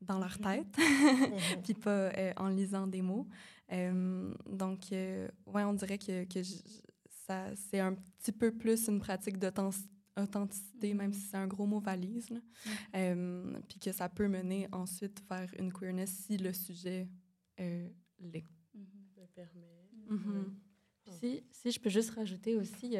[0.00, 1.62] dans leur tête, mhm.
[1.64, 3.26] puis pas euh, en lisant des mots.
[3.72, 6.42] Euh, donc, euh, ouais, on dirait que, que
[7.26, 11.80] ça, c'est un petit peu plus une pratique d'authenticité, même si c'est un gros mot
[11.80, 12.30] valise,
[12.94, 13.60] mhm.
[13.68, 17.08] puis que ça peut mener ensuite vers une queerness si le sujet
[17.58, 18.46] l'est.
[18.74, 18.86] Mhm.
[19.16, 19.72] Le permet.
[21.20, 22.96] Si, si je peux juste rajouter aussi...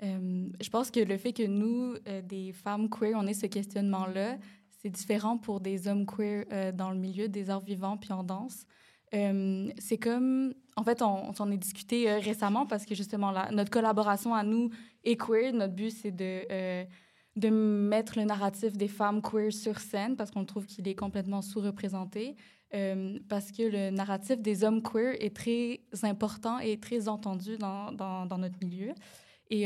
[0.00, 4.38] je pense que le fait que nous, des femmes queer, on ait ce questionnement-là,
[4.84, 8.22] c'est différent pour des hommes queer euh, dans le milieu des arts vivants puis en
[8.22, 8.66] danse.
[9.14, 13.48] Euh, c'est comme, en fait, on, s'en est discuté euh, récemment parce que justement, là,
[13.50, 14.68] notre collaboration à nous
[15.02, 15.54] est queer.
[15.54, 16.86] Notre but, c'est de,
[17.36, 21.40] de mettre le narratif des femmes queer sur scène parce qu'on trouve qu'il est complètement
[21.40, 22.36] sous-représenté.
[23.30, 28.26] parce que le narratif des hommes queer est très important et très entendu dans, dans,
[28.26, 28.92] dans notre milieu.
[29.48, 29.64] Et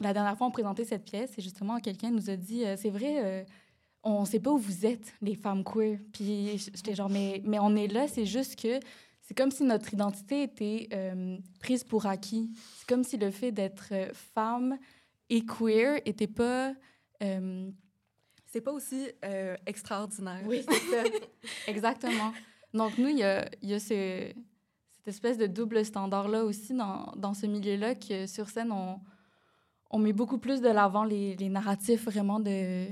[0.00, 3.44] la dernière fois, on présentait cette pièce et justement, quelqu'un nous a dit, c'est vrai,
[4.02, 5.98] on sait pas où vous êtes, les femmes queer.
[6.12, 8.80] Puis j'étais genre, mais, mais on est là, c'est juste que
[9.30, 12.50] c'est comme si notre identité était euh, prise pour acquis.
[12.78, 14.76] C'est comme si le fait d'être euh, femme
[15.28, 16.74] et queer était pas.
[17.22, 17.70] Euh,
[18.46, 19.08] c'est pas aussi
[19.66, 20.42] extraordinaire.
[20.46, 21.04] Oui, c'est ça.
[21.68, 22.32] Exactement.
[22.74, 24.32] Donc, nous, il y a, y a ce,
[24.98, 28.98] cette espèce de double standard-là aussi dans, dans ce milieu-là, que sur scène, on,
[29.90, 32.88] on met beaucoup plus de l'avant les, les narratifs vraiment de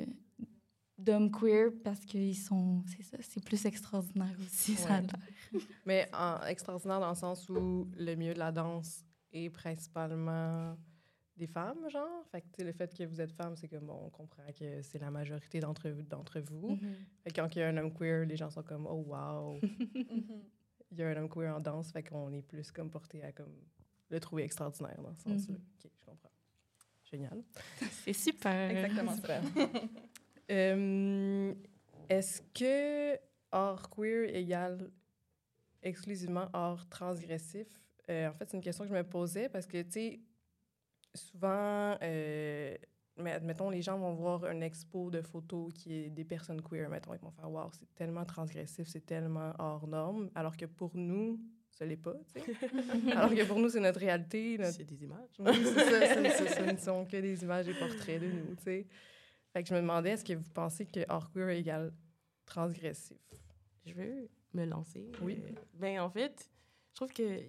[0.99, 2.83] d'hommes queer parce qu'ils sont.
[2.87, 5.01] C'est ça, c'est plus extraordinaire aussi, ça a
[5.87, 10.77] Mais en, extraordinaire dans le sens où le milieu de la danse est principalement
[11.37, 12.27] des femmes, genre.
[12.31, 14.99] Fait que, le fait que vous êtes femme, c'est que, bon, on comprend que c'est
[14.99, 16.75] la majorité d'entre, d'entre vous.
[16.75, 16.95] Mm-hmm.
[17.23, 19.61] Fait que quand il y a un homme queer, les gens sont comme, oh, wow.
[19.99, 20.43] Mm-hmm.
[20.91, 23.31] Il y a un homme queer en danse, fait qu'on est plus comme porté à
[23.31, 23.55] comme
[24.09, 25.57] le trouver extraordinaire dans ce sens-là.
[25.57, 25.85] Mm-hmm.
[25.85, 26.31] OK, je comprends.
[27.11, 27.45] Génial.
[28.05, 28.71] C'est super.
[28.71, 29.43] Exactement super.
[30.51, 31.55] Euh,
[32.09, 33.19] est-ce que
[33.51, 34.91] art queer égale
[35.83, 37.67] exclusivement art transgressif?
[38.11, 40.21] Euh, en fait, c'est une question que je me posais parce que, tu sais,
[41.15, 42.75] souvent, euh,
[43.19, 46.89] mais admettons, les gens vont voir un expo de photos qui est des personnes queer,
[46.89, 50.97] mettons, ils vont faire Waouh, c'est tellement transgressif, c'est tellement hors norme, alors que pour
[50.97, 51.39] nous,
[51.71, 53.13] ce n'est pas, tu sais.
[53.13, 54.59] alors que pour nous, c'est notre réalité.
[54.73, 55.29] C'est des images.
[55.37, 58.87] c'est ça, ce ne sont que des images et portraits de nous, tu sais.
[59.53, 61.93] Fait que je me demandais, est-ce que vous pensez que hors queer égale
[62.45, 63.19] transgressif?
[63.87, 65.11] Je veux me lancer.
[65.23, 65.41] Oui.
[65.43, 66.51] Euh, ben, en fait,
[66.91, 67.41] je trouve que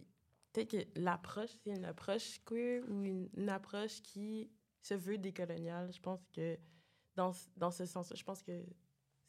[0.53, 4.49] peut-être que l'approche, c'est une approche queer ou une, une approche qui
[4.81, 5.91] se veut décoloniale.
[5.93, 6.57] Je pense que
[7.15, 8.63] dans, ce- dans ce sens je pense que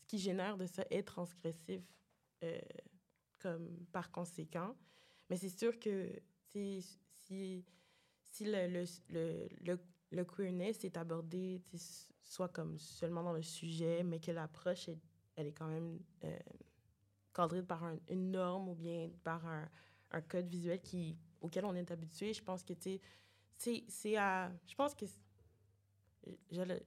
[0.01, 1.83] ce qui génère de ça est transgressif
[2.45, 2.59] euh,
[3.41, 4.77] comme par conséquent.
[5.29, 6.09] Mais c'est sûr que
[6.53, 6.83] si,
[8.31, 8.85] si le, le,
[9.63, 9.79] le,
[10.13, 11.61] le, queerness est abordé
[12.31, 15.01] soit comme seulement dans le sujet, mais que l'approche, est-
[15.35, 16.39] elle est quand même euh,
[17.35, 19.69] cadrée par un- une norme ou bien par un,
[20.13, 23.01] un code visuel qui, auquel on est habitué, je pense que tu
[23.57, 24.53] sais, c'est à...
[24.69, 25.07] Je pense que...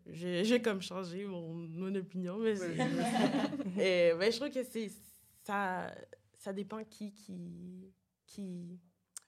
[0.06, 2.78] J'ai comme changé mon, mon opinion, mais, c'est-
[3.78, 4.90] Euh, mais je trouve que c'est
[5.44, 5.94] ça,
[6.38, 7.92] ça dépend qui, qui,
[8.28, 8.80] qui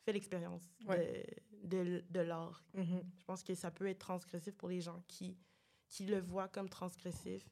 [0.03, 1.25] fait l'expérience Ouais.
[1.63, 2.63] de, de, de l'art.
[2.73, 3.01] Mhm.
[3.17, 5.35] Je pense que ça peut être transgressif pour les gens qui,
[5.95, 7.43] qui le voient comme transgressif,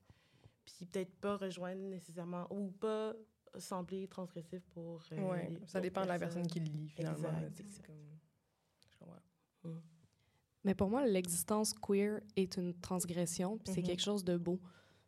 [0.66, 3.14] puis peut-être pas rejoindre nécessairement ou pas
[3.58, 5.02] sembler transgressif pour.
[5.14, 7.30] euh, Ouais, les ça dépend de la personne qui le lit, finalement.
[7.40, 8.20] Exact, comme-
[8.92, 9.80] je comprends.
[10.66, 13.88] Mais pour moi, l'existence queer est une transgression, puis c'est Mhm.
[13.88, 14.60] quelque chose de beau.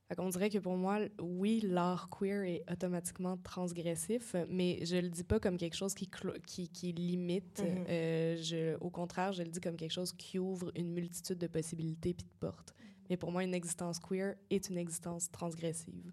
[0.08, 5.10] Fait qu'on dirait que pour moi, oui, l'art queer est automatiquement transgressif, mais je le
[5.10, 7.60] dis pas comme quelque chose qui, clo- qui, qui limite.
[7.64, 7.86] Mhm.
[7.90, 11.48] Euh, je, au contraire, je le dis comme quelque chose qui ouvre une multitude de
[11.48, 12.74] possibilités puis de portes.
[13.10, 16.12] Mais pour moi, une existence queer est une existence transgressive.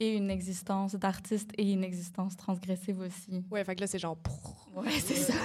[0.00, 3.44] Et une existence d'artiste et une existence transgressive aussi.
[3.50, 4.18] Ouais, fait que là, c'est genre...
[4.74, 5.34] Ouais, c'est ça.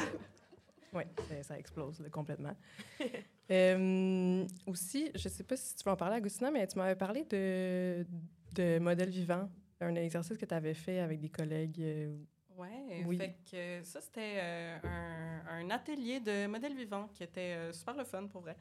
[0.91, 1.03] Oui,
[1.43, 2.55] ça, explose là, complètement.
[3.51, 7.23] Euh, aussi, je sais pas si tu veux en parler, Agustina, mais tu m'avais parlé
[7.25, 8.05] de,
[8.53, 9.49] de modèle vivant,
[9.81, 11.81] un exercice que tu avais fait avec des collègues.
[11.81, 12.15] euh,
[12.55, 13.17] Ouais, Oui.
[13.17, 17.95] fait que ça, c'était euh, un, un atelier de modèle vivant qui était euh, super
[17.95, 18.55] le fun pour vrai.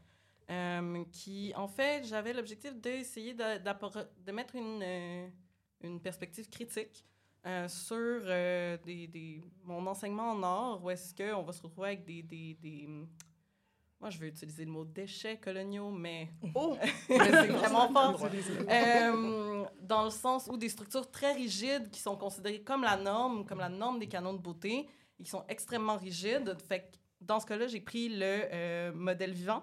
[0.50, 5.28] Euh, qui, en fait, j'avais l'objectif d'essayer de, mettre une, euh,
[5.82, 7.04] une perspective critique
[7.46, 8.22] euh, sur
[8.84, 12.54] des, des- mon enseignement en art, où est-ce qu'on va se retrouver avec des, des,
[12.54, 12.88] des-
[14.00, 16.30] Moi, je vais utiliser le mot déchets coloniaux, mais...
[16.54, 16.78] Oh!
[17.06, 18.28] c'est vraiment fort.
[19.82, 23.58] Dans le sens où des structures très rigides qui sont considérées comme la norme, comme
[23.58, 26.56] la norme des canons de beauté, ils sont extrêmement rigides.
[26.66, 29.62] Fait que dans ce cas-là, j'ai pris le modèle vivant.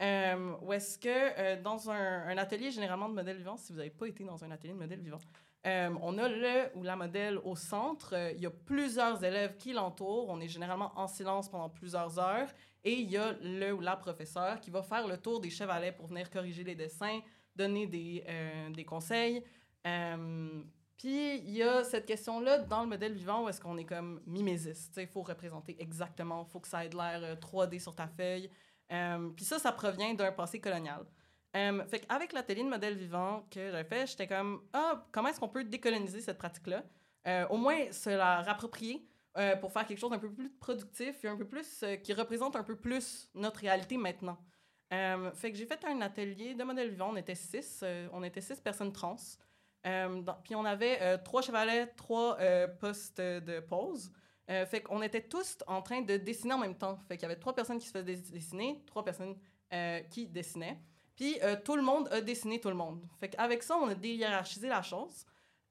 [0.00, 3.90] Euh, où est-ce que euh, dans un, atelier généralement de modèle vivant, si vous n'avez
[3.90, 5.18] pas été dans un atelier de modèle vivant,
[5.66, 8.14] euh, on a le ou la modèle au centre.
[8.14, 10.28] Euh, il y a plusieurs élèves qui l'entourent.
[10.28, 12.48] On est généralement en silence pendant plusieurs heures.
[12.84, 15.92] Et il y a le ou la professeure qui va faire le tour des chevalets
[15.92, 17.18] pour venir corriger les dessins,
[17.56, 18.24] donner des,
[18.70, 19.42] des conseils.
[20.98, 24.20] Puis il y a cette question-là dans le modèle vivant où est-ce qu'on est comme
[24.26, 24.98] mimésiste.
[25.00, 28.08] Il faut représenter exactement, il faut que ça ait de l'air euh, 3D sur ta
[28.08, 28.50] feuille.
[28.92, 31.04] Euh, puis ça, ça provient d'un passé colonial.
[31.56, 35.40] Euh, fait qu'avec l'atelier de modèle vivant que j'avais fait, j'étais comme, ah, comment est-ce
[35.40, 36.84] qu'on peut décoloniser cette pratique-là?
[37.26, 39.06] Euh, au moins se la rapproprier
[39.60, 42.64] pour faire quelque chose d'un peu plus productif et un peu plus, qui représente un
[42.64, 44.36] peu plus notre réalité maintenant.
[44.90, 47.10] Fait que j'ai fait un atelier de modèle vivant.
[47.12, 49.14] On était six, on était six personnes trans.
[49.84, 52.36] Puis on avait trois chevalets, trois
[52.80, 54.10] postes de pause.
[54.50, 56.98] Euh, fait qu'on était tous en train de dessiner en même temps.
[57.06, 59.36] Fait qu'il y avait trois personnes qui se faisaient dess- dessiner, trois personnes
[59.72, 60.78] euh, qui dessinaient.
[61.16, 63.04] Puis euh, tout le monde a dessiné tout le monde.
[63.20, 65.26] Fait qu'avec ça, on a déhiérarchisé la chose.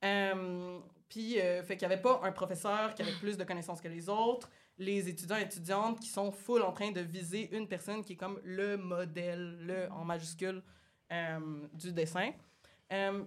[0.06, 3.88] Euh, puis, fait qu'il n'y avait pas un professeur qui avait plus de connaissances que
[3.88, 4.50] les autres.
[4.78, 8.18] Les étudiants et étudiantes qui sont full en train de viser une personne qui est
[8.18, 10.62] comme le modèle, le en majuscule,
[11.74, 12.32] du dessin.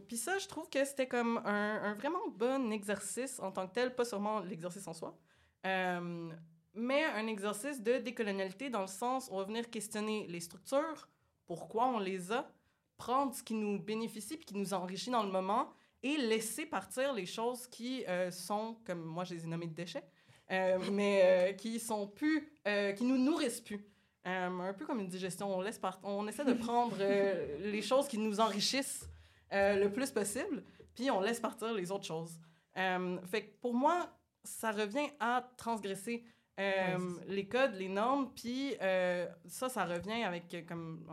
[0.07, 3.73] Puis ça, je trouve que c'était comme un, un vraiment bon exercice en tant que
[3.73, 5.19] tel, pas seulement l'exercice en soi,
[5.67, 6.31] euh,
[6.75, 11.09] mais un exercice de décolonialité dans le sens où on va venir questionner les structures,
[11.47, 12.51] pourquoi on les a,
[12.97, 15.71] prendre ce qui nous bénéficie puis qui nous enrichit dans le moment
[16.03, 19.75] et laisser partir les choses qui euh, sont, comme moi je les ai nommées de
[19.75, 20.05] déchets,
[20.51, 22.53] euh, mais qui sont plus,
[22.97, 23.87] qui nous nourrissent plus.
[24.25, 26.97] Un peu comme une digestion, on, laisse part- on essaie de prendre
[27.61, 29.09] les choses qui nous enrichissent
[29.51, 30.63] le plus possible,
[30.95, 32.39] puis on laisse partir les autres choses.
[32.75, 34.09] Fait que pour moi,
[34.45, 36.25] ça revient à transgresser
[36.59, 41.07] euh, les codes, les normes, puis euh, ça, ça revient avec, euh, comme,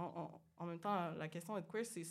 [0.57, 2.03] en, même temps, la question de queer, c'est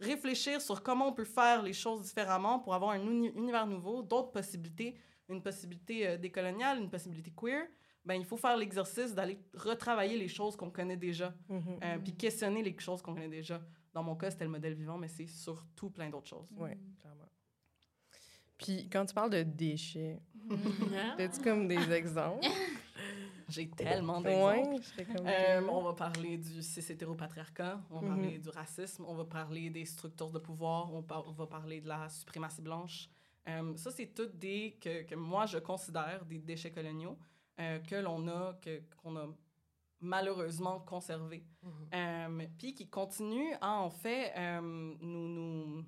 [0.00, 4.02] réfléchir sur comment on peut faire les choses différemment pour avoir un uni- univers nouveau,
[4.02, 4.94] d'autres possibilités,
[5.28, 7.66] une possibilité euh, décoloniale, une possibilité queer.
[8.04, 12.02] Ben, il faut faire l'exercice d'aller retravailler les choses qu'on connaît déjà, Mhm.
[12.02, 13.62] puis questionner les choses qu'on connaît déjà.
[13.94, 16.48] Dans mon cas, c'était le modèle vivant, mais c'est surtout plein d'autres choses.
[16.58, 17.24] Oui, clairement.
[18.58, 20.20] Puis quand tu parles de déchets,
[21.18, 22.46] as-tu comme des exemples?
[23.50, 24.68] J'ai tellement d'exemples.
[24.70, 25.26] Ouais, je serais comme...
[25.26, 28.08] Euh, on va parler du cis-hétéropatriarcat, on va Mhm.
[28.08, 31.80] parler du racisme, on va parler des structures de pouvoir, on, par- on va parler
[31.82, 33.08] de la suprématie blanche.
[33.46, 37.18] Euh, ça, c'est toutes des que, que moi, je considère des déchets coloniaux.
[37.60, 39.26] euh, que l'on a, que, qu'on a
[40.00, 41.44] malheureusement conservé.
[41.94, 45.84] Euh, puis qui continue à, en fait, euh, nous, nous,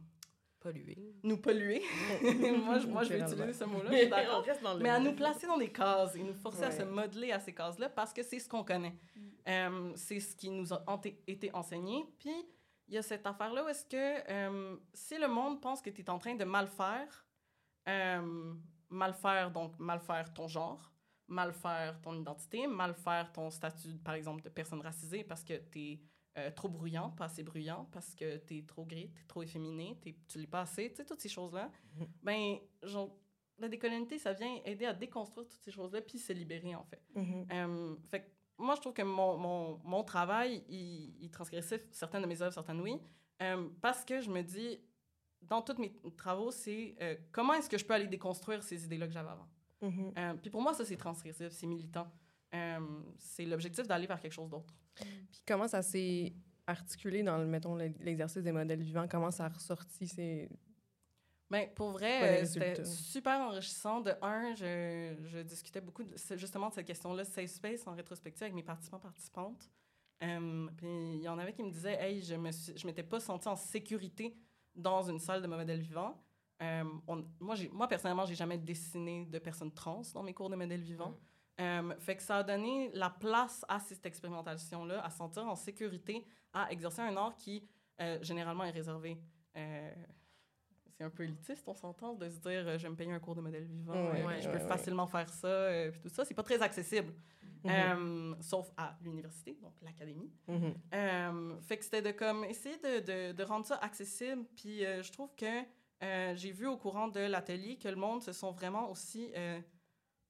[0.66, 0.98] Polluer.
[1.22, 1.82] nous polluer.
[2.64, 4.44] moi, je, moi, je vais utiliser ce mot-là, je suis d'accord.
[4.80, 7.54] Mais à nous placer dans des cases et nous forcer à se modeler à ces
[7.54, 8.96] cases-là parce que c'est ce qu'on connaît.
[9.48, 10.84] Euh, c'est ce qui nous a
[11.28, 12.04] été enseigné.
[12.18, 12.34] Puis,
[12.88, 16.02] il y a cette affaire-là où est-ce que euh, si le monde pense que tu
[16.02, 17.26] es en train de mal faire,
[17.88, 18.54] euh,
[18.90, 20.92] mal faire, donc mal faire ton genre,
[21.28, 25.54] mal faire ton identité, mal faire ton statut, par exemple, de personne racisée parce que
[25.70, 26.00] tu es
[26.54, 29.96] trop bruyant, pas assez bruyant, parce que tu es trop gris, tu es trop efféminé,
[30.00, 31.70] t'es- tu l'es pas assez, tu sais, toutes ces choses-là.
[32.22, 33.16] Ben, genre,
[33.58, 37.02] la décolonialité, ça vient aider à déconstruire toutes ces choses-là puis se libérer, en fait.
[37.14, 37.46] Mhm.
[37.52, 38.26] Euh, fait que
[38.58, 42.52] moi, je trouve que mon, mon, mon travail, il, il transgressait certaines de mes œuvres,
[42.54, 42.98] certaines oui,
[43.42, 44.78] euh, parce que je me dis,
[45.42, 49.06] dans tous mes travaux, c'est euh, comment est-ce que je peux aller déconstruire ces idées-là
[49.06, 49.48] que j'avais avant?
[49.82, 50.12] Mhm.
[50.16, 52.10] Euh, puis pour moi, ça, c'est transgressif, c'est militant.
[52.54, 54.72] Euh, c'est l'objectif d'aller vers quelque chose d'autre.
[54.94, 56.32] Puis comment ça s'est
[56.66, 59.06] articulé dans, le, mettons, le- l'exercice des modèles vivants?
[59.08, 60.06] Comment ça a ressorti?
[60.08, 60.48] Ces...
[61.50, 64.00] Ben, pour vrai, euh, c'était super enrichissant.
[64.00, 68.42] De un, je, je discutais beaucoup de, justement de cette question-là, safe space, en rétrospective,
[68.44, 69.70] avec mes participants, participantes.
[70.22, 73.02] Euh, puis il y en avait qui me disaient, hey, je me suis- je m'étais
[73.02, 74.36] pas sentie en sécurité
[74.74, 76.20] dans une salle de modèles vivants.
[76.62, 80.56] Euh, on- moi, moi, personnellement, j'ai jamais dessiné de personnes trans dans mes cours de
[80.56, 81.16] modèles vivants.
[81.60, 85.56] Euh, fait que ça a donné la place à cette expérimentation-là, à se sentir en
[85.56, 87.66] sécurité, à exercer un art qui,
[88.00, 89.16] euh, généralement, est réservé.
[89.56, 89.90] Euh,
[90.98, 93.34] c'est un peu élitiste, on s'entend, de se dire je vais me payer un cours
[93.34, 94.68] de modèle vivant, Ouais, ouais, puis je peux ouais.
[94.68, 96.24] facilement faire ça, puis tout ça.
[96.24, 97.12] C'est pas très accessible,
[97.64, 97.72] Mhm.
[97.72, 100.30] Euh, sauf à l'université, donc l'académie.
[100.46, 100.74] Mhm.
[100.94, 104.44] Euh, fait que c'était de comme essayer de, de, de rendre ça accessible.
[104.54, 105.64] Puis je trouve que
[106.36, 109.32] j'ai vu au courant de l'atelier que le monde se sont vraiment aussi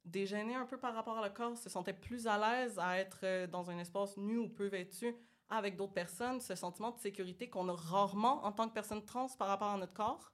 [0.07, 3.21] déjeunés un peu par rapport à le corps, se sentait plus à l'aise à être
[3.25, 5.14] euh, dans un espace nu ou peu vêtu
[5.49, 9.29] avec d'autres personnes, ce sentiment de sécurité qu'on a rarement en tant que personne trans
[9.38, 10.33] par rapport à notre corps.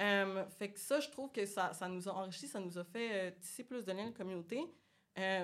[0.00, 2.84] Euh, fait que ça, je trouve que ça, ça nous a enrichi, ça nous a
[2.84, 4.60] fait euh, tisser plus de liens de communauté.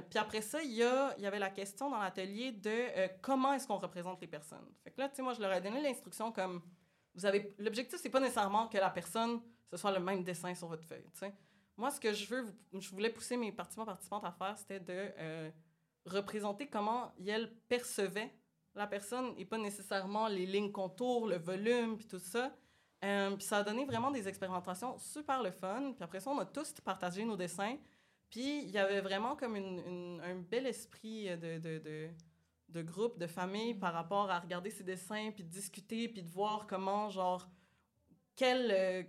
[0.09, 3.77] Puis après ça, il y, y avait la question dans l'atelier de comment est-ce qu'on
[3.77, 4.67] représente les personnes.
[4.83, 6.63] Fait que là, tu sais, moi, je leur ai donné l'instruction comme,
[7.15, 9.39] vous avez, l'objectif, c'est pas nécessairement que la personne,
[9.71, 11.35] ce soit le même dessin sur votre feuille, tu sais.
[11.77, 15.51] Moi, ce que je voulais pousser mes participants, participantes à faire, c'était de euh,
[16.07, 18.33] représenter comment elles percevaient
[18.75, 22.55] la personne et pas nécessairement les lignes contours, le volume, puis tout ça.
[23.05, 25.93] Euh, puis ça a donné vraiment des expérimentations super le fun.
[25.93, 27.77] Puis après ça, on a tous partagé nos dessins.
[28.31, 34.31] Puis il y avait vraiment comme un bel esprit de groupe, de famille par rapport
[34.31, 37.49] à regarder ces dessins, puis de discuter, puis de voir comment, genre,
[38.35, 39.03] quel, euh,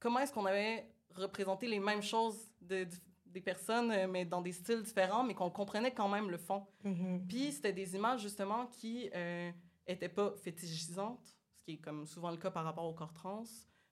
[0.00, 2.90] comment est-ce qu'on avait représenté les mêmes choses de, de-
[3.26, 6.66] des personnes, euh, mais dans des styles différents, mais qu'on comprenait quand même le fond.
[6.84, 7.26] Mhm.
[7.28, 9.50] Puis c'était des images justement qui euh,
[9.86, 11.24] étaient pas fétichisantes,
[11.58, 13.44] ce qui est comme souvent le cas par rapport au corps trans,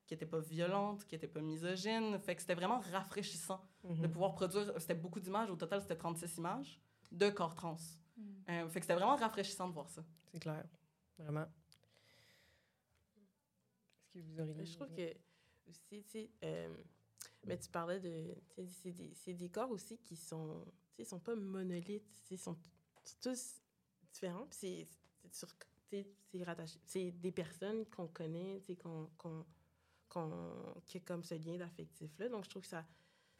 [0.06, 2.18] qui étaient pas violentes, qui étaient pas misogynes.
[2.20, 4.10] Fait que c'était vraiment rafraîchissant de Mhm.
[4.10, 4.72] pouvoir produire.
[4.78, 6.80] C'était beaucoup d'images, au total c'était 36 images
[7.12, 7.76] de corps trans.
[8.48, 10.04] Euh, fait que c'était vraiment rafraîchissant de voir ça.
[10.30, 10.64] C'est clair.
[11.18, 11.46] Vraiment.
[14.06, 14.64] Est-ce que vous auriez...
[14.64, 15.14] Je trouve que
[15.68, 16.74] aussi, tu sais, euh,
[17.46, 18.35] mais tu parlais de,
[18.83, 20.64] c'est des, des corps aussi qui sont,
[21.04, 22.57] sont pas monolithes, ils sont
[23.20, 23.61] tous
[24.12, 24.88] différents, c'est,
[25.90, 29.44] des personnes qu'on connaît, qu'on,
[30.87, 32.87] qui a comme ce lien d'affectif là, donc je trouve que ça,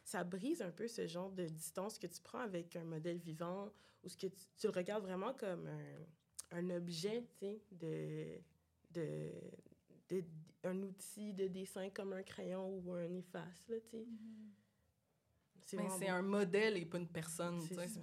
[0.03, 3.71] ça brise un peu ce genre de distance que tu prends avec un modèle vivant,
[4.03, 6.05] ou ce que tu, tu le regardes vraiment comme un,
[6.51, 8.39] un objet, tu sais, de,
[8.91, 9.31] de,
[10.09, 10.23] de-
[10.63, 14.05] un outil de dessin comme un crayon ou un efface, là, tu sais.
[15.97, 17.59] C'est un modèle et pas une personne.
[17.61, 17.99] C'est tu sais.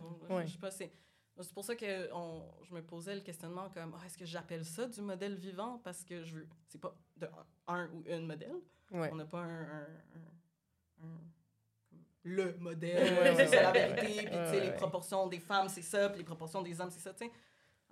[0.46, 0.92] Je sais pas, c'est.
[1.40, 4.64] C'est pour ça que on, je me posais le questionnement comme Ah, est-ce que j'appelle
[4.66, 5.78] ça du modèle vivant?
[5.78, 7.26] Parce que je veux c'est pas de
[7.66, 8.54] un, un ou une modèle
[8.90, 9.08] Ouais.
[9.10, 11.30] on n'a pas un, un- un- un- comme
[12.24, 13.94] le modèle Ouais, ouais, c'est la ouais.
[13.94, 14.76] vérité puis tu sais Ouais, les ouais.
[14.76, 17.32] proportions des femmes c'est ça puis les proportions des hommes c'est ça tu sais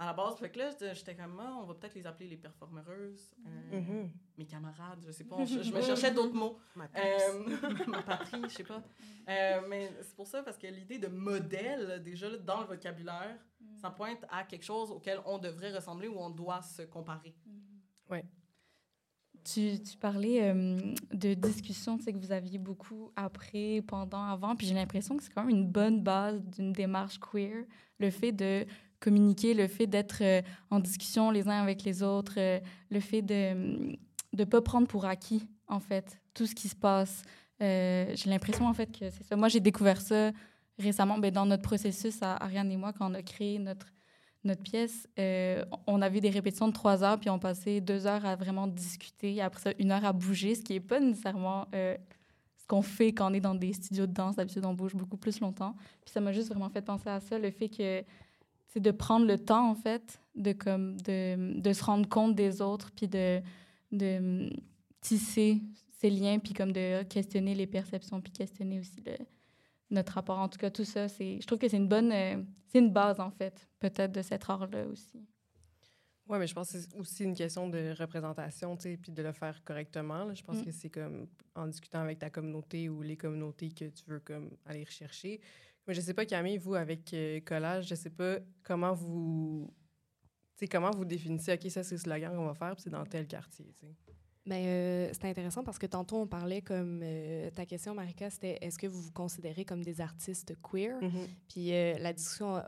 [0.01, 2.37] à la base fait que là j'étais- comme Ah, on va peut-être les appeler les
[2.39, 4.11] performeuses euh, Mhm.
[4.39, 7.43] mes camarades je sais pas je, je me cherchais d'autres mots Ma euh,
[7.87, 8.83] ma patrie, je sais pas.
[9.29, 13.37] Euh, mais c'est pour ça, parce que l'idée de modèle, déjà là, dans le vocabulaire,
[13.77, 17.35] ça pointe à quelque chose auquel on devrait ressembler ou on doit se comparer.
[19.43, 20.77] Tu, tu parlais euh,
[21.14, 25.22] de discussions tu sais, que vous aviez beaucoup après, pendant, avant, puis j'ai l'impression que
[25.22, 27.64] c'est quand même une bonne base d'une démarche queer,
[27.99, 28.66] le fait de
[29.01, 33.22] communiquer, le fait d'être euh, en discussion les uns avec les autres, euh, le fait
[33.22, 33.96] de
[34.36, 37.22] ne pas prendre pour acquis, en fait, tout ce qui se passe.
[37.62, 39.36] Euh, j'ai l'impression, en fait, que c'est ça.
[39.36, 40.30] Moi, j'ai découvert ça
[40.78, 43.86] récemment, ben, dans notre processus, à Ariane et moi, quand on a créé notre,
[44.44, 48.07] notre pièce, euh, on a vu des répétitions de trois heures, puis on passait deux
[48.07, 51.66] heures à vraiment discuter, après ça, une heure à bouger, ce qui n'est pas nécessairement
[51.72, 54.36] ce qu'on fait quand on est dans des studios de danse.
[54.36, 55.74] D'habitude, on bouge beaucoup plus longtemps.
[56.03, 58.03] Puis ça m'a juste vraiment fait penser à ça, le fait que
[58.73, 62.62] c'est de prendre le temps, en fait, de, comme, de, de se rendre compte des
[62.62, 63.41] autres, puis de,
[63.93, 64.51] de
[65.01, 65.61] tisser
[65.99, 69.16] ces liens, puis comme de questionner les perceptions, puis questionner aussi le,
[69.91, 70.39] notre rapport.
[70.39, 72.91] En tout cas, tout ça, c'est, je trouve que c'est une bonne, euh, c'est une
[72.93, 75.21] base, en fait, peut-être de cet art-là aussi.
[76.29, 79.21] Oui, mais je pense que c'est aussi une question de représentation, tu sais, puis de
[79.21, 80.25] le faire correctement.
[80.25, 80.33] là.
[80.33, 80.64] Je pense Mm.
[80.64, 84.49] que c'est comme en discutant avec ta communauté ou les communautés que tu veux comme
[84.64, 85.41] aller rechercher.
[85.87, 89.72] Mais je sais pas, Camille, vous, avec euh, Collage, je sais pas comment vous...
[90.70, 93.26] Comment vous définissez, OK, ça, c'est le slogan qu'on va faire, puis c'est dans tel
[93.26, 93.95] quartier, tu sais.
[94.47, 97.01] Ben, euh, c'est intéressant parce que tantôt, on parlait comme...
[97.03, 100.99] euh, ta question, Marika, c'était est-ce que vous vous considérez comme des artistes queer?
[101.49, 102.61] Puis euh, la discussion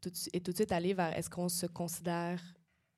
[0.00, 2.42] tout est tout de suite allée vers est-ce qu'on se considère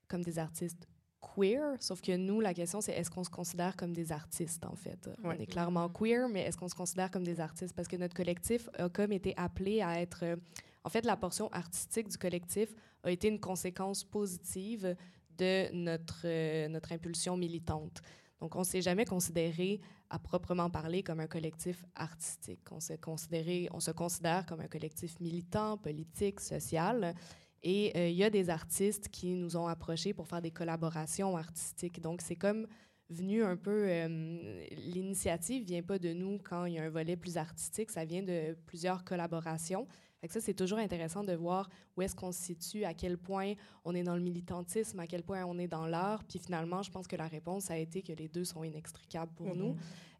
[0.09, 0.88] comme des artistes
[1.21, 1.77] queer?
[1.81, 5.09] Sauf que nous, la question, c'est est-ce qu'on se considère comme des artistes, en fait?
[5.25, 7.75] On est clairement queer, mais est-ce qu'on se considère comme des artistes?
[7.75, 10.25] Parce que notre collectif a comme été appelé à être...
[10.25, 10.37] euh,
[10.85, 14.97] en fait, la portion artistique du collectif a été une conséquence positive
[15.37, 18.01] de notre, euh, notre impulsion militante.
[18.41, 22.61] Donc, on ne s'est jamais considéré à proprement parler comme un collectif artistique.
[22.71, 27.15] On considéré, on se considère comme un collectif militant, politique, social.
[27.63, 31.37] Et euh, il y a des artistes qui nous ont approchés pour faire des collaborations
[31.37, 32.01] artistiques.
[32.01, 32.67] Donc, c'est comme
[33.11, 33.87] venu un peu...
[33.89, 38.05] euh, L'initiative vient pas de nous quand il y a un volet plus artistique, ça
[38.05, 39.87] vient de plusieurs collaborations.
[40.21, 43.17] Fait que ça, c'est toujours intéressant de voir où est-ce qu'on se situe, à quel
[43.17, 43.55] point
[43.85, 46.25] on est dans le militantisme, à quel point on est dans l'art.
[46.25, 49.55] Puis finalement, je pense que la réponse a été que les deux sont inextricables pour
[49.55, 49.77] nous.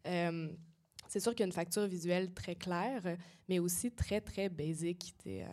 [0.07, 0.47] Euh,
[1.09, 3.17] c'est sûr qu'il y a une facture visuelle très claire,
[3.49, 5.43] mais aussi très, très basique euh,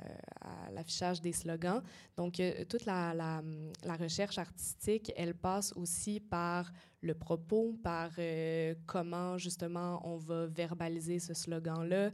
[0.42, 1.82] à l'affichage des slogans.
[2.14, 8.74] Donc, euh, toute la, la, recherche artistique, elle passe aussi par le propos, par euh,
[8.84, 12.10] comment, justement, on va verbaliser ce slogan-là.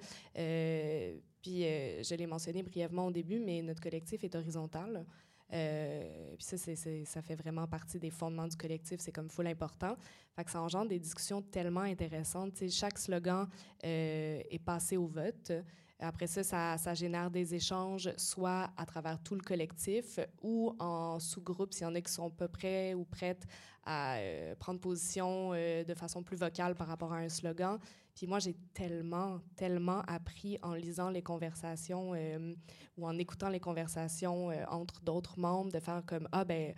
[1.42, 5.04] Puis, je l'ai mentionné brièvement au début, mais notre collectif est horizontal.
[5.52, 6.56] Euh, puis ça,
[7.04, 9.00] ça fait vraiment partie des fondements du collectif.
[9.00, 9.96] C'est comme full important.
[10.34, 12.68] Fait ça engendre des discussions tellement intéressantes.
[12.70, 13.46] Chaque slogan
[13.84, 15.52] euh, est passé au vote.
[15.98, 16.42] Après ça,
[16.78, 21.86] ça, génère des échanges, soit à travers tout le collectif ou en sous-groupe, s'il y
[21.86, 23.46] en a qui sont peu près ou prêtes
[23.84, 27.78] à euh, prendre position de façon plus vocale par rapport à un slogan.
[28.14, 32.54] Puis moi, j'ai tellement, tellement appris en lisant les conversations euh,
[32.96, 36.74] ou en écoutant les conversations euh, entre d'autres membres, de faire comme, ah ben,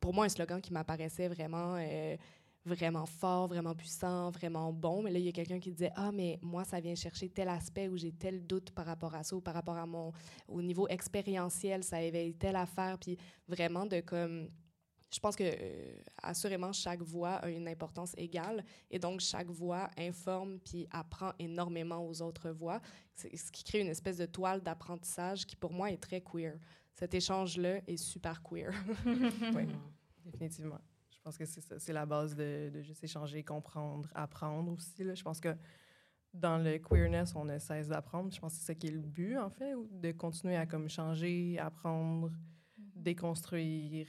[0.00, 2.16] pour moi, un slogan qui m'apparaissait vraiment, euh,
[2.66, 5.02] vraiment fort, vraiment puissant, vraiment bon.
[5.02, 7.48] Mais là, il y a quelqu'un qui disait, ah, mais moi, ça vient chercher tel
[7.48, 10.12] aspect où j'ai tel doute par rapport à ça ou par rapport à mon,
[10.48, 12.98] au niveau expérientiel, ça éveille telle affaire.
[12.98, 13.16] Puis
[13.48, 14.50] vraiment de comme,
[15.12, 19.88] je pense que euh, assurément chaque voix a une importance égale et donc chaque voix
[19.96, 22.80] informe puis apprend énormément aux autres voix,
[23.14, 26.58] C'est- ce qui crée une espèce de toile d'apprentissage qui pour moi est très queer.
[26.94, 28.72] Cet échange-là est super queer.
[29.54, 29.66] Oui,
[30.24, 30.80] définitivement.
[31.10, 35.02] Je pense que c'est ça, c'est la base de, de juste échanger, comprendre, apprendre aussi.
[35.04, 35.14] Là.
[35.14, 35.54] Je pense que
[36.34, 38.30] dans le queerness, on ne cesse d'apprendre.
[38.32, 40.88] Je pense que c'est ça qui est le but, en fait, de continuer à comme
[40.88, 42.30] changer, apprendre,
[42.96, 44.06] déconstruire,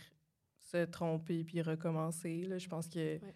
[0.66, 2.44] se tromper, puis recommencer.
[2.44, 2.58] Là.
[2.58, 3.36] Je pense que Ouais.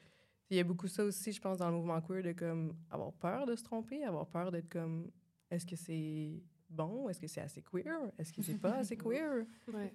[0.49, 3.13] il y a beaucoup ça aussi, je pense, dans le mouvement queer, de comme avoir
[3.13, 5.09] peur de se tromper, avoir peur d'être comme
[5.51, 9.45] est-ce que c'est bon, est-ce que c'est assez queer, est-ce que c'est pas assez queer?
[9.71, 9.93] Ouais.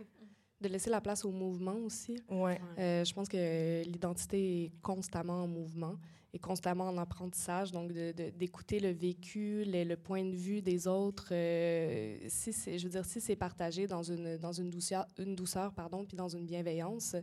[0.61, 2.17] De laisser la place au mouvement aussi.
[2.31, 2.61] Ouais.
[2.79, 5.99] Euh, je pense que l'identité est constamment en mouvement
[6.35, 7.71] et constamment en apprentissage.
[7.73, 11.29] Donc, d'écouter le vécu, le, le point de vue des autres.
[11.33, 15.35] euh, si c'est- je veux dire, si c'est partagé dans une, dans une douceur, une
[15.37, 17.15] douceur pardon, puis dans une bienveillance,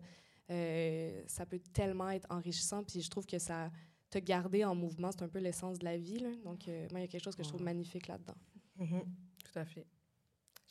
[0.50, 2.84] euh, ça peut tellement être enrichissant.
[2.84, 3.70] Puis je trouve que ça
[4.10, 6.20] te garder en mouvement, c'est un peu l'essence de la vie.
[6.20, 6.30] là.
[6.46, 8.36] Donc, euh, moi, il y a quelque chose que je trouve magnifique là-dedans.
[8.78, 9.02] Mhm,
[9.44, 9.86] Tout à fait.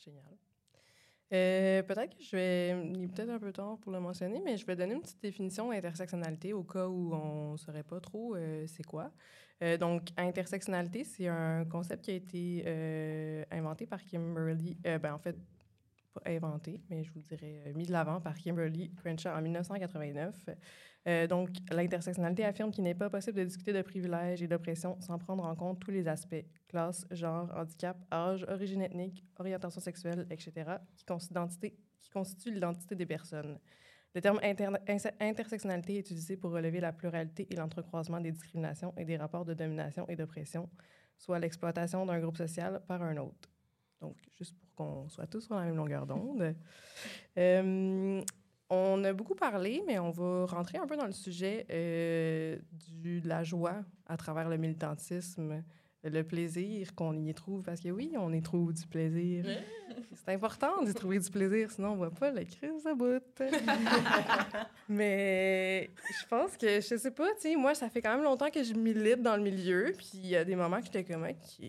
[0.03, 0.35] Génial.
[1.33, 4.57] Euh, peut-être que je vais, il est peut-être un peu tard pour le mentionner, mais
[4.57, 8.35] je vais donner une petite définition d'intersectionnalité au cas où on ne saurait pas trop
[8.35, 9.11] euh, c'est quoi.
[9.63, 15.37] Euh, donc, intersectionnalité, c'est un concept qui a été inventé par Kimberly, ben, en fait,
[16.13, 20.49] pas inventé, mais je vous dirais mis de l'avant par Kimberly Crenshaw en 1989.
[21.07, 25.17] Euh, donc, l'intersectionnalité affirme qu'il n'est pas possible de discuter de privilèges et d'oppression sans
[25.17, 30.77] prendre en compte tous les aspects, classe, genre, handicap, âge, origine ethnique, orientation sexuelle, etc.,
[30.95, 33.57] qui constituent, l'identité- des personnes.
[34.13, 34.39] Le terme
[35.19, 39.53] intersectionnalité est utilisé pour relever la pluralité et l'entrecroisement des discriminations et des rapports de
[39.53, 40.69] domination et d'oppression,
[41.17, 43.49] soit l'exploitation d'un groupe social par un autre.
[44.01, 46.55] Donc, juste pour qu'on soit tous sur la même longueur d'onde.
[47.37, 48.21] Euh,
[48.71, 52.57] on a beaucoup parlé, mais on va rentrer un peu dans le sujet euh,
[53.01, 55.61] du, de la joie à travers le militantisme,
[56.05, 57.63] le plaisir qu'on y trouve.
[57.63, 59.45] Parce que oui, on y trouve du plaisir.
[60.13, 63.21] C'est important d'y trouver du plaisir, sinon on voit pas la crise à bout.
[64.89, 65.89] mais
[66.21, 68.63] je pense que, je sais pas, tu sais, moi, ça fait quand même longtemps que
[68.63, 71.67] je milite dans le milieu, puis il y a des moments que j'étais comme, OK,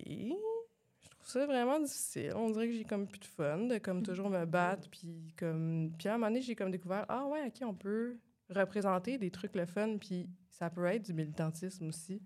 [1.25, 2.33] c'est vraiment difficile.
[2.35, 4.03] On dirait que j'ai comme plus de fun de comme mm.
[4.03, 4.89] toujours me battre.
[4.91, 8.19] Puis comme puis à un moment donné, j'ai comme découvert ah ouais, OK, on peut
[8.51, 12.21] représenter des trucs le fun puis ça peut être du militantisme aussi.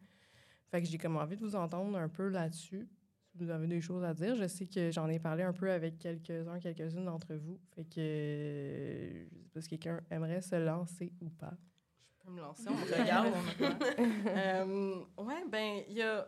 [0.70, 2.88] Fait que j'ai comme envie de vous entendre un peu là-dessus.
[3.24, 5.70] Si vous avez des choses à dire, je sais que j'en ai parlé un peu
[5.70, 7.58] avec quelques-uns, quelques-unes d'entre vous.
[7.74, 11.54] Fait que je sais pas si quelqu'un aimerait se lancer ou pas.
[12.18, 13.64] Je peux me lancer, on me regarde, on
[14.28, 16.26] euh, ouais, ben il y a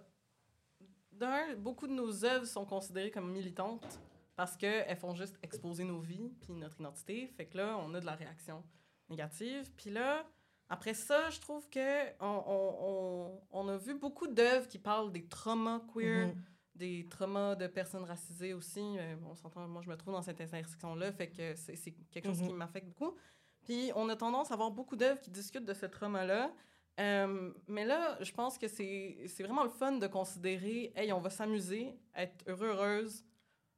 [1.18, 4.00] d'un, beaucoup de nos œuvres sont considérées comme militantes
[4.36, 7.26] parce qu'elles font juste exposer nos vies puis notre identité.
[7.36, 8.62] Fait que là, on a de la réaction
[9.10, 9.70] négative.
[9.76, 10.24] Puis là,
[10.68, 15.26] après ça, je trouve que on, on, on, a vu beaucoup d'œuvres qui parlent des
[15.26, 16.34] traumas queer, mm-hmm.
[16.76, 18.80] des traumas de personnes racisées aussi.
[18.98, 22.38] Euh, on s'entend, moi, je me trouve dans cette intersection-là, fait que c'est quelque chose
[22.38, 22.54] qui mm-hmm.
[22.54, 23.16] m'affecte beaucoup.
[23.62, 26.52] Puis on a tendance à avoir beaucoup d'œuvres qui discutent de ce trauma-là,
[26.98, 31.30] euh, mais là, je pense que c'est vraiment le fun de considérer, hey, on va
[31.30, 33.24] s'amuser, être heureux, heureuse,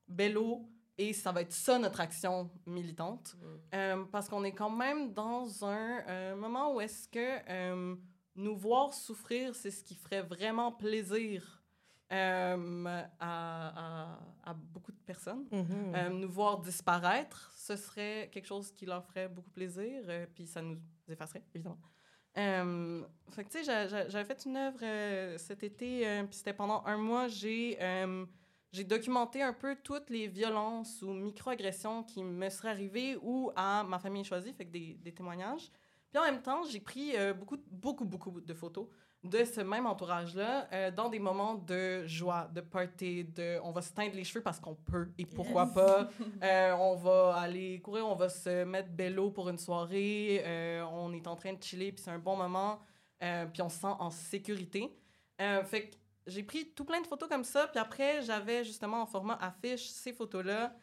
[0.08, 0.66] bello,
[0.96, 3.36] et ça va être ça notre action militante.
[3.74, 7.96] Euh, parce qu'on est quand même dans un euh, moment où est-ce que
[8.36, 11.62] nous voir souffrir, c'est ce qui ferait vraiment plaisir
[12.08, 12.54] à,
[13.20, 15.46] à, à, beaucoup de personnes.
[15.52, 16.08] Mm-hmm.
[16.08, 20.02] nous voir disparaître, ce serait quelque chose qui leur ferait beaucoup plaisir,
[20.34, 21.78] puis ça nous effacerait, évidemment.
[22.39, 26.53] Euh, fait que, tu sais, j'avais fait une œuvre euh, cet été, euh, puis c'était
[26.53, 27.78] pendant un mois, j'ai
[28.72, 33.83] j'ai documenté un peu toutes les violences ou microagressions qui me seraient arrivées ou à
[33.83, 35.72] ma famille choisie, fait que des, des témoignages.
[36.09, 38.87] Puis en même temps, j'ai pris beaucoup, beaucoup, beaucoup de photos
[39.22, 43.82] de ce même entourage-là euh, dans des moments de joie, de party, de on va
[43.82, 46.08] se teindre les cheveux parce qu'on peut et pourquoi pas.
[46.42, 51.12] Euh, on va aller courir, on va se mettre bello pour une soirée, euh, on
[51.12, 52.80] est en train de chiller puis c'est un bon moment,
[53.18, 54.90] puis on se sent en sécurité.
[55.38, 55.96] fait que
[56.26, 59.88] j'ai pris tout plein de photos comme ça, puis après j'avais justement en format affiche
[59.88, 60.74] ces photos-là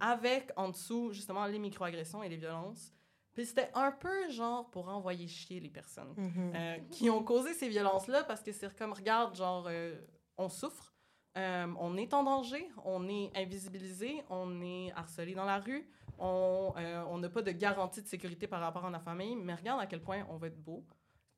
[0.00, 2.92] avec en dessous justement les microagressions et les violences.
[3.34, 6.52] Puis c'était un peu genre pour envoyer chier les personnes mm-hmm.
[6.54, 9.96] euh, qui ont causé ces violences-là parce que c'est comme, regarde, genre, euh,
[10.38, 10.94] on souffre,
[11.36, 17.18] euh, on est en danger, on est invisibilisé, on est harcelé dans la rue, on
[17.18, 20.00] n'a pas de garantie de sécurité par rapport à la famille, mais regarde à quel
[20.00, 20.86] point on va être beau,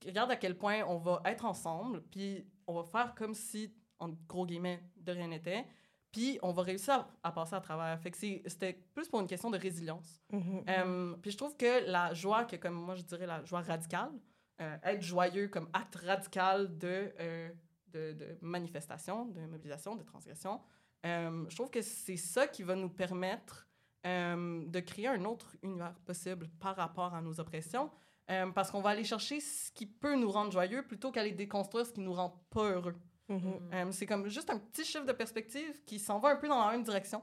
[0.05, 4.11] regarde à quel point on va être ensemble, puis on va faire comme si, en
[4.28, 5.64] gros guillemets, de rien n'était.
[6.13, 7.99] Puis on va réussir à, passer à travers.
[8.01, 10.23] Fait que c'était plus pour une question de résilience.
[10.33, 10.65] Mm-hmm.
[10.69, 14.13] Euh, puis je trouve que la joie, que comme moi je dirais la joie radicale,
[14.61, 17.51] euh, être joyeux comme acte radical de, euh,
[17.89, 20.61] de, de, manifestation, de mobilisation, de transgression,
[21.05, 23.69] je trouve que c'est ça qui va nous permettre
[24.05, 27.91] de créer un autre univers possible par rapport à nos oppressions.
[28.27, 31.93] parce qu'on va aller chercher ce qui peut nous rendre joyeux plutôt qu'aller déconstruire ce
[31.93, 32.97] qui nous rend pas heureux.
[33.29, 33.74] Mm-hmm.
[33.74, 36.64] Euh, c'est comme juste un petit chiffre de perspective qui s'en va un peu dans
[36.64, 37.22] la même direction,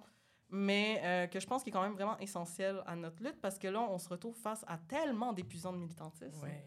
[0.49, 3.57] mais euh, que je pense qui est quand même vraiment essentiel à notre lutte parce
[3.57, 6.43] que là, on se retrouve face à tellement d'épuisants de militantisme.
[6.43, 6.65] Ouais.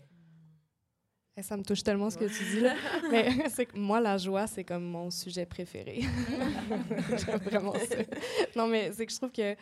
[1.38, 2.74] Et ça me touche tellement ce que tu dis là.
[3.10, 6.00] mais c'est que moi, la joie, c'est comme mon sujet préféré.
[7.26, 7.96] J'aime vraiment ça.
[8.56, 9.52] Non, mais c'est que je trouve que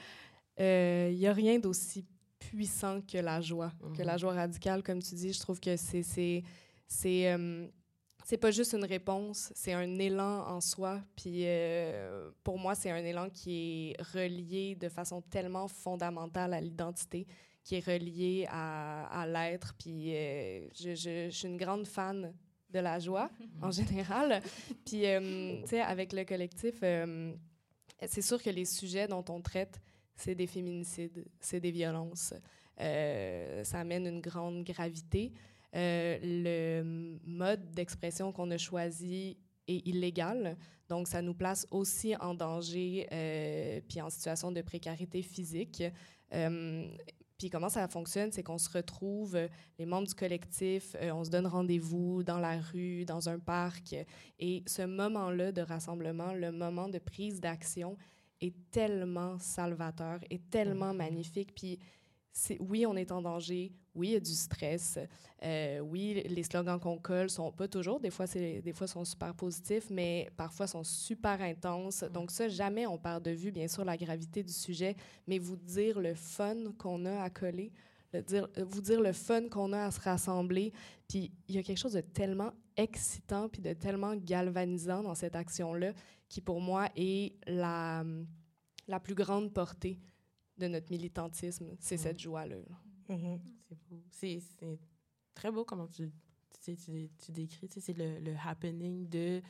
[0.56, 2.06] il euh, y a rien d'aussi
[2.38, 4.18] puissant que la joie, que la mm-hmm.
[4.20, 5.32] joie radicale, comme tu dis.
[5.32, 6.44] Je trouve que c'est
[6.86, 7.36] c'est
[8.24, 11.02] c'est pas juste une réponse, c'est un élan en soi.
[11.14, 16.60] Puis euh, pour moi, c'est un élan qui est relié de façon tellement fondamentale à
[16.60, 17.26] l'identité,
[17.62, 19.74] qui est relié à, à l'être.
[19.78, 22.32] Puis euh, je, je, je, suis une grande fan
[22.70, 23.30] de la joie
[23.62, 24.42] en général.
[24.86, 29.78] Puis, euh, tu sais, avec le collectif, c'est sûr que les sujets dont on traite,
[30.16, 32.32] c'est des féminicides, c'est des violences.
[32.78, 35.30] ça amène une grande gravité.
[35.74, 40.56] Euh, le mode d'expression qu'on a choisi est illégal.
[40.88, 45.82] Donc, ça nous place aussi en danger euh, puis en situation de précarité physique.
[46.32, 46.86] Euh,
[47.38, 49.36] puis comment ça fonctionne, c'est qu'on se retrouve,
[49.78, 53.96] les membres du collectif, on se donne rendez-vous dans la rue, dans un parc.
[54.38, 57.96] Et ce moment-là de rassemblement, le moment de prise d'action,
[58.40, 60.96] est tellement salvateur, est tellement mm-hmm.
[60.96, 61.54] magnifique.
[61.54, 61.78] Puis
[62.60, 64.98] oui, on est en danger, oui, il y a du stress.
[65.42, 69.34] Euh, oui, les slogans qu'on colle sont pas toujours, des fois, des fois sont super
[69.34, 72.02] positifs, mais parfois sont super intenses.
[72.12, 75.56] Donc ça, jamais on perd de vue, bien sûr, la gravité du sujet, mais vous
[75.56, 77.72] dire le fun qu'on a à coller,
[78.12, 80.72] le dire, vous dire le fun qu'on a à se rassembler.
[81.08, 85.36] Puis il y a quelque chose de tellement excitant puis de tellement galvanisant dans cette
[85.36, 85.92] action-là
[86.28, 88.04] qui, pour moi, est la,
[88.88, 90.00] la plus grande portée
[90.58, 91.76] de notre militantisme.
[91.80, 92.56] C'est cette joie-là.
[93.08, 93.40] Mm-hmm.
[93.68, 94.02] C'est beau.
[94.10, 94.78] C'est
[95.34, 96.10] très beau comment tu,
[96.62, 97.68] tu, tu, tu décris.
[97.68, 99.42] C'est le, le, happening de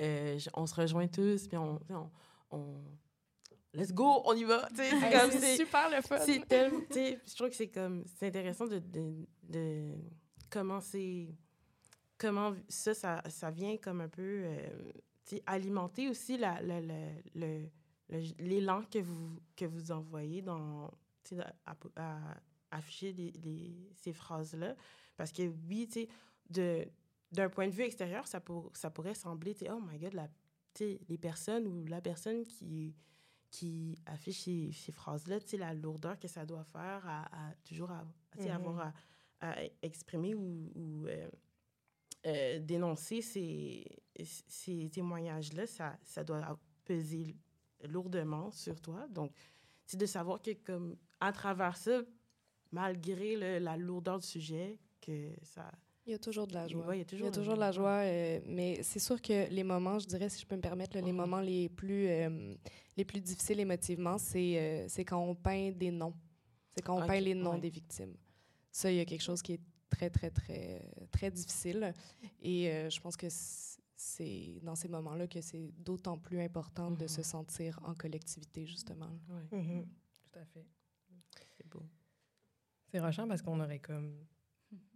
[0.00, 2.10] euh, on se rejoint tous, puis on, on,
[2.50, 2.84] on,
[3.74, 4.68] Let's go, on y va.
[4.74, 6.18] C'est super le fun.
[6.26, 9.94] Je trouve que c'est comme c'est intéressant de, de, de
[10.50, 11.28] comment c'est
[12.16, 14.70] comment ça, ça, ça, vient comme un peu euh,
[15.46, 17.46] alimenter aussi la, la, la,
[18.10, 20.90] l'élan que vous, que vous envoyez dans,
[21.66, 22.20] à, à,
[22.70, 24.74] afficher les, les, ces phrases-là.
[25.16, 26.06] Parce que oui, tu
[26.50, 26.92] sais,
[27.32, 30.28] d'un point de vue extérieur, ça, pour, ça pourrait sembler, tu oh my God, la,
[30.80, 32.94] les personnes ou la personne qui,
[33.50, 37.54] qui affiche ces, ces phrases-là, tu sais, la lourdeur que ça doit faire à, à
[37.64, 38.06] toujours à,
[38.36, 38.50] mm-hmm.
[38.50, 38.92] avoir
[39.40, 41.28] à, exprimer ou, ou euh,
[42.26, 43.84] euh, dénoncer ces,
[44.24, 47.36] ces témoignages-là, ça, ça doit peser
[47.84, 49.06] lourdement sur toi.
[49.08, 49.32] Donc,
[49.84, 52.02] c'est de savoir que, comme, à travers ça,
[52.70, 55.70] malgré le, la lourdeur du sujet, que ça...
[56.06, 56.86] Il y a toujours de la joie.
[56.86, 58.98] Ouais, il y a toujours, il y a toujours de la joie, euh, mais c'est
[58.98, 61.68] sûr que les moments, je dirais, si je peux me permettre, là, les moments les
[61.68, 62.54] plus, euh,
[62.96, 66.14] les plus difficiles émotivement, c'est euh, c'est quand on peint des noms.
[66.74, 68.16] C'est quand on peint les noms des victimes.
[68.70, 69.60] Ça, il y a quelque chose qui est
[69.90, 71.92] très, très, très, très difficile.
[72.40, 73.28] Et je pense que
[73.98, 77.24] c'est dans ces moments-là que c'est d'autant plus important de se mm-hmm.
[77.24, 79.10] sentir en collectivité, justement.
[79.28, 79.84] Oui, mm-hmm.
[80.22, 80.64] tout à fait.
[81.56, 81.82] C'est beau.
[82.86, 84.14] C'est rochant parce qu'on aurait comme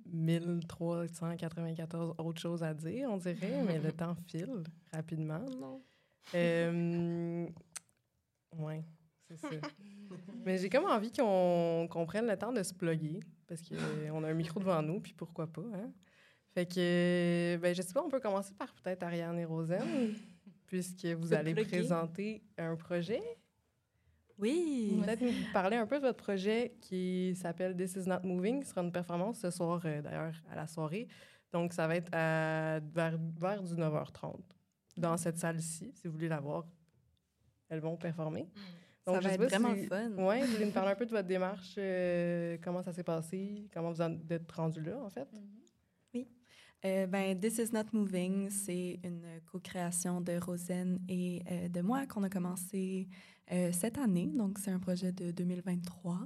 [0.06, 5.44] 1394 autres choses à dire, on dirait, mais le temps file rapidement.
[5.58, 5.82] Non?
[6.36, 7.48] Euh,
[8.56, 8.74] oui,
[9.26, 9.48] c'est ça.
[10.44, 14.34] mais j'ai comme envie qu'on prenne le temps de se plugger parce qu'on a un
[14.34, 15.92] micro devant nous, puis pourquoi pas, hein?
[16.54, 20.14] Fait que, ben, je sais pas, on peut commencer par peut-être Ariane et Rosen,
[20.66, 23.22] puisque vous allez présenter un projet.
[24.38, 25.00] Oui.
[25.02, 28.62] Peut-être nous parler un peu de votre projet qui s'appelle This is not moving.
[28.64, 31.08] Ce sera une performance ce soir, euh, d'ailleurs, à la soirée.
[31.52, 34.40] Donc, ça va être à, vers, vers du 9h30
[34.96, 35.92] dans cette salle-ci.
[35.94, 36.66] Si vous voulez la voir,
[37.68, 38.48] elles vont performer.
[39.06, 40.10] Donc, ça va être vraiment fun.
[40.16, 43.68] Oui, vous voulez nous parler un peu de votre démarche, euh, comment ça s'est passé,
[43.72, 45.28] comment vous en êtes rendu là, en fait?
[45.32, 45.40] Mm-hmm.
[45.54, 45.61] Oui.
[46.84, 52.06] Euh, ben, This is Not Moving, c'est une co-création de Rosen et euh, de moi
[52.06, 53.08] qu'on a commencé
[53.52, 54.32] euh, cette année.
[54.34, 56.18] Donc, c'est un projet de 2023.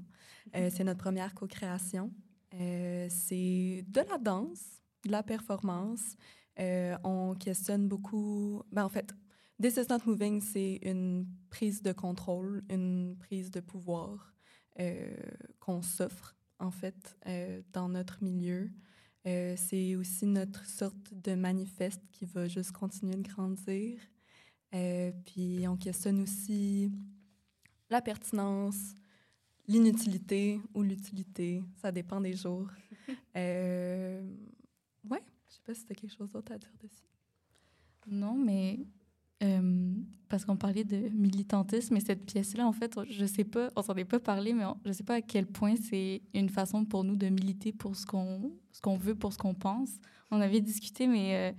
[0.55, 2.11] Euh, c'est notre première co-création.
[2.53, 6.17] C'est de la danse, de la performance.
[6.57, 8.63] on questionne beaucoup.
[8.73, 9.15] Ben, en fait,
[9.61, 14.35] This is not moving, c'est une prise de contrôle, une prise de pouvoir
[15.61, 17.17] qu'on s'offre, en fait,
[17.73, 18.71] dans notre milieu.
[19.57, 23.99] C'est aussi notre sorte de manifeste qui va juste continuer de grandir.
[24.71, 26.91] puis on questionne aussi
[27.91, 28.95] la pertinence,
[29.69, 31.63] l'inutilité ou l'utilité.
[31.77, 32.69] Ça dépend des jours.
[33.37, 34.23] euh,
[35.09, 37.03] ouais, je sais pas si tu as quelque chose d'autre à dire dessus.
[38.07, 38.79] Non, mais
[39.43, 39.93] euh,
[40.29, 43.95] parce qu'on parlait de militantisme, et cette pièce-là, en fait, je sais pas, on s'en
[43.95, 47.05] est pas parlé, mais je je sais pas à quel point c'est une façon pour
[47.05, 49.91] nous de militer pour ce qu'on ce qu'on veut, pour ce qu'on pense.
[50.31, 51.57] On avait discuté, mais euh,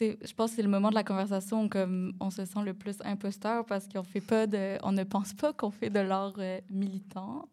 [0.00, 2.74] je pense que c'est le moment de la conversation où comme on se sent le
[2.74, 6.34] plus imposteur parce qu'on fait pas de, on ne pense pas qu'on fait de l'art
[6.38, 7.48] euh, militant,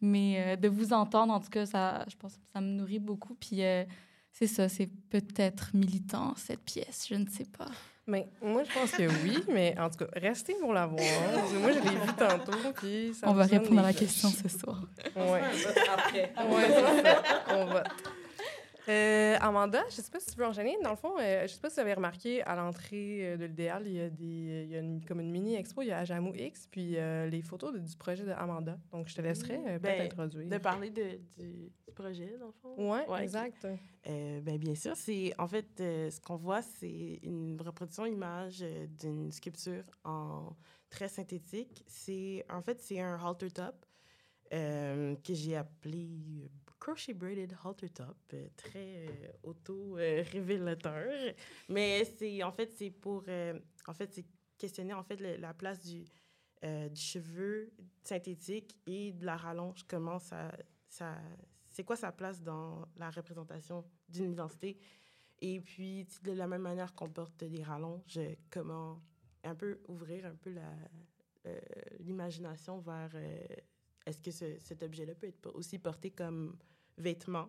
[0.00, 2.98] mais euh, de vous entendre en tout cas, ça, je pense que ça me nourrit
[2.98, 3.34] beaucoup.
[3.34, 3.84] Puis euh,
[4.32, 7.70] c'est ça, c'est peut-être militant cette pièce, je ne sais pas.
[8.10, 11.00] Mais moi, je pense que oui, mais en tout cas, restez pour la voir.
[11.60, 14.82] moi, je l'ai vu tantôt, puis ça On va répondre à la question ce soir.
[15.14, 15.38] Oui.
[15.94, 16.32] Après.
[16.34, 17.22] Ça.
[17.56, 17.84] On va.
[18.90, 20.76] Euh, Amanda, je ne sais pas si tu veux enchaîner.
[20.82, 23.36] Dans le fond, euh, je ne sais pas si vous avez remarqué, à l'entrée euh,
[23.36, 25.92] de l'idéal, il y a, des, il y a une, comme une mini-expo, il y
[25.92, 28.78] a Ajamou X, puis les photos du projet d'Amanda.
[28.90, 30.48] Donc, je te laisserai peut-être ben, introduire.
[30.48, 32.74] De parler de, du, projet, dans le fond.
[32.78, 33.66] Oui, ouais, exact.
[34.04, 38.64] ben, bien sûr, c'est en fait, ce qu'on voit, c'est une reproduction image
[38.98, 40.56] d'une sculpture en
[40.88, 41.84] très synthétique.
[41.86, 43.86] C'est En fait, c'est un halter top.
[44.50, 46.50] que j'ai appelé
[46.80, 51.34] crochet braided halter top, euh, très euh, auto-révélateur.
[51.68, 54.26] Mais c'est en fait c'est pour euh, en fait c'est
[54.58, 56.04] questionner en fait la place du
[56.62, 57.72] du cheveu
[58.02, 60.52] synthétique et de la rallonge comment ça
[60.90, 61.16] ça
[61.70, 64.78] c'est quoi sa place dans la représentation d'une identité.
[65.40, 68.20] Et puis, de la même manière qu'on porte des rallonges,
[68.50, 69.00] comment
[69.42, 70.54] un peu ouvrir un peu
[71.46, 71.58] euh,
[72.00, 73.46] l'imagination vers euh,
[74.04, 76.56] est-ce que ce, cet objet-là peut être aussi porté comme
[77.00, 77.48] vêtement,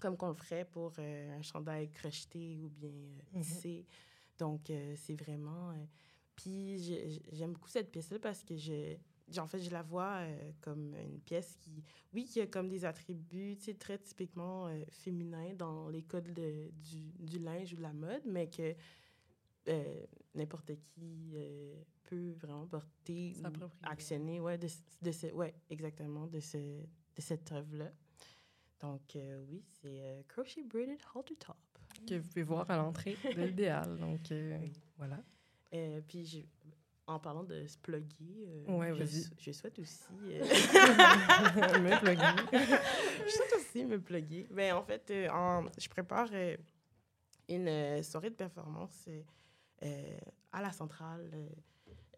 [0.00, 2.90] comme qu'on le ferait pour euh, un chandail crocheté ou bien
[3.32, 3.42] Mhm.
[3.42, 3.86] tissé.
[4.38, 5.74] Donc, c'est vraiment...
[6.36, 6.78] puis,
[7.32, 8.94] j'aime beaucoup cette pièce-là parce que je,
[9.36, 10.20] en fait, je la vois
[10.60, 15.54] comme une pièce qui, oui, qui a comme des attributs tu sais, très typiquement féminins
[15.54, 18.76] dans les codes de, du, du, linge ou de la mode, mais que
[19.68, 24.68] euh, n'importe qui euh, peut vraiment porter ou actionner ouais, de,
[25.02, 27.92] de ce, ouais, exactement, de, ce, de cette œuvre-là.
[28.80, 31.56] Donc, euh, oui, c'est Crochet Braided Halter Top.
[32.06, 33.98] Que vous pouvez voir à l'entrée de l'idéal.
[33.98, 34.32] Donc,
[34.96, 35.22] voilà.
[36.06, 36.46] puis,
[37.06, 40.04] en parlant de se plugger, ouais, je, je, souhaite aussi...
[40.20, 42.58] me plugger.
[43.24, 44.46] je souhaite aussi me plugger.
[44.50, 46.28] Ben, en fait, en, je prépare
[47.48, 49.08] une soirée de performance
[49.84, 50.18] euh,
[50.50, 51.48] à la centrale euh,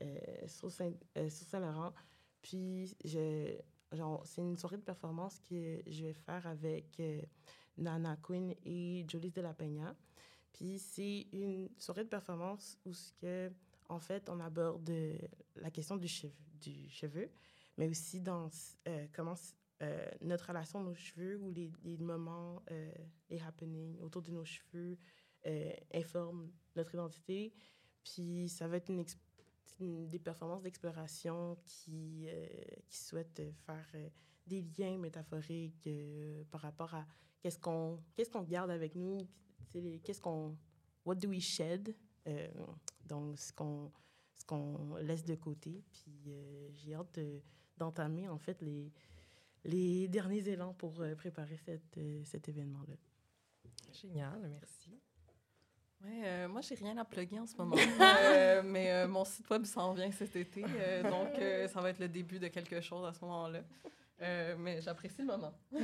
[0.02, 1.92] euh, sur Saint-Laurent.
[2.40, 2.96] Puis,
[4.24, 7.00] c'est une soirée de performance que je vais faire avec
[7.76, 9.96] Nana Quinn et Jolie de la Peña.
[10.52, 13.50] Puis, c'est une soirée de performance où, ce que,
[13.88, 14.90] en fait, on aborde
[15.56, 16.08] la question du
[16.88, 17.30] cheveu,
[17.76, 18.48] mais aussi dans
[19.12, 19.34] comment
[20.20, 22.62] notre relation à nos cheveux ou les, moments,
[23.28, 24.98] les happenings autour de nos cheveux
[25.46, 27.54] euh, informe notre identité.
[28.04, 29.04] Puis ça va être une,
[29.80, 32.46] des performances d'exploration qui, euh,
[32.88, 34.08] qui souhaitent faire euh,
[34.46, 35.88] des liens métaphoriques
[36.50, 37.06] par rapport à
[37.40, 39.18] qu'est-ce qu'on qu'est-ce qu'on garde avec nous,
[40.02, 40.56] qu'est-ce qu'on
[41.04, 41.94] what do we shed,
[43.06, 43.92] donc ce qu'on
[44.34, 45.84] ce qu'on laisse de côté.
[45.92, 46.32] Puis
[46.72, 47.20] j'ai hâte
[47.76, 48.92] d'entamer en fait les
[49.64, 52.96] les derniers élans pour préparer cette, cet événement-là.
[53.92, 54.98] Génial, merci.
[56.02, 57.76] Ouais, euh, moi, j'ai rien à plugger en ce moment.
[57.76, 60.64] euh, mais euh, mon site web s'en vient cet été.
[60.66, 63.60] euh, donc, euh, ça va être le début de quelque chose à ce moment-là.
[64.22, 65.52] Euh, mais j'apprécie le moment.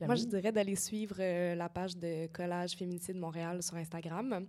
[0.00, 4.46] Moi, je dirais d'aller suivre euh, la page de Collage Féminicide Montréal sur Instagram.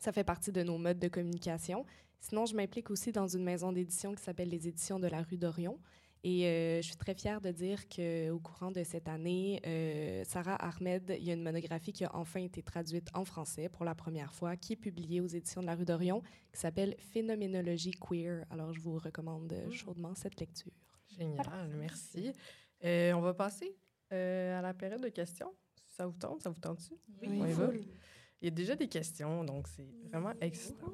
[0.00, 1.84] Ça fait partie de nos modes de communication.
[2.20, 5.36] Sinon, je m'implique aussi dans une maison d'édition qui s'appelle les Éditions de la rue
[5.36, 5.78] d'Orion.
[6.24, 10.56] Et euh, je suis très fière de dire qu'au courant de cette année, euh, Sarah
[10.56, 13.94] Ahmed, il y a une monographie qui a enfin été traduite en français pour la
[13.94, 16.20] première fois, qui est publiée aux éditions de la rue d'Orion,
[16.52, 18.44] qui s'appelle Phénoménologie queer.
[18.50, 19.70] Alors, je vous recommande Mmh.
[19.72, 20.72] chaudement cette lecture.
[21.16, 21.66] Génial, voilà.
[21.78, 22.32] merci.
[22.84, 23.76] Euh, on va passer
[24.10, 25.52] à la période de questions.
[25.96, 26.42] Ça vous tente?
[26.42, 26.94] Ça vous tente-tu?
[27.22, 27.70] Oui, on y va?
[28.40, 30.92] Il y a déjà des questions, donc c'est vraiment excitant.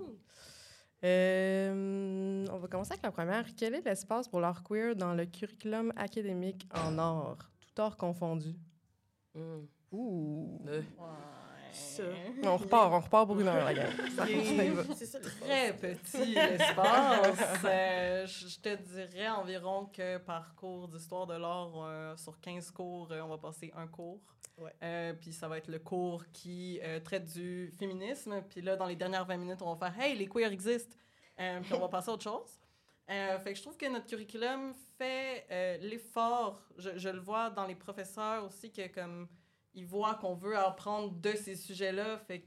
[1.05, 3.45] Euh, on va commencer avec la première.
[3.55, 8.55] Quel est l'espace pour l'art queer dans le curriculum académique en art, tout art confondu?
[9.35, 9.67] Mm.
[9.93, 10.61] Ouh!
[10.65, 10.83] Ouais.
[11.75, 12.03] Ça.
[12.45, 13.87] On repart, on repart pour une heure, la gang.
[14.17, 14.27] Ça,
[14.95, 17.39] C'est très petit l'espace.
[17.65, 23.11] euh, je te dirais environ que par cours d'histoire de l'art, euh, sur 15 cours,
[23.13, 24.21] euh, on va passer un cours.
[24.59, 24.73] Ouais.
[24.83, 28.43] Euh, puis ça va être le cours qui euh, traite du féminisme.
[28.49, 30.97] Puis là, dans les dernières 20 minutes, on va faire Hey, les queers existent.
[31.41, 32.61] Euh, puis on va passer à autre chose.
[33.11, 36.63] Euh, fait que je trouve que notre curriculum fait euh, l'effort.
[36.79, 39.29] Je, je, le vois dans les professeurs aussi que comme
[39.75, 42.47] ils voient qu'on veut apprendre de ces sujets-là, fait que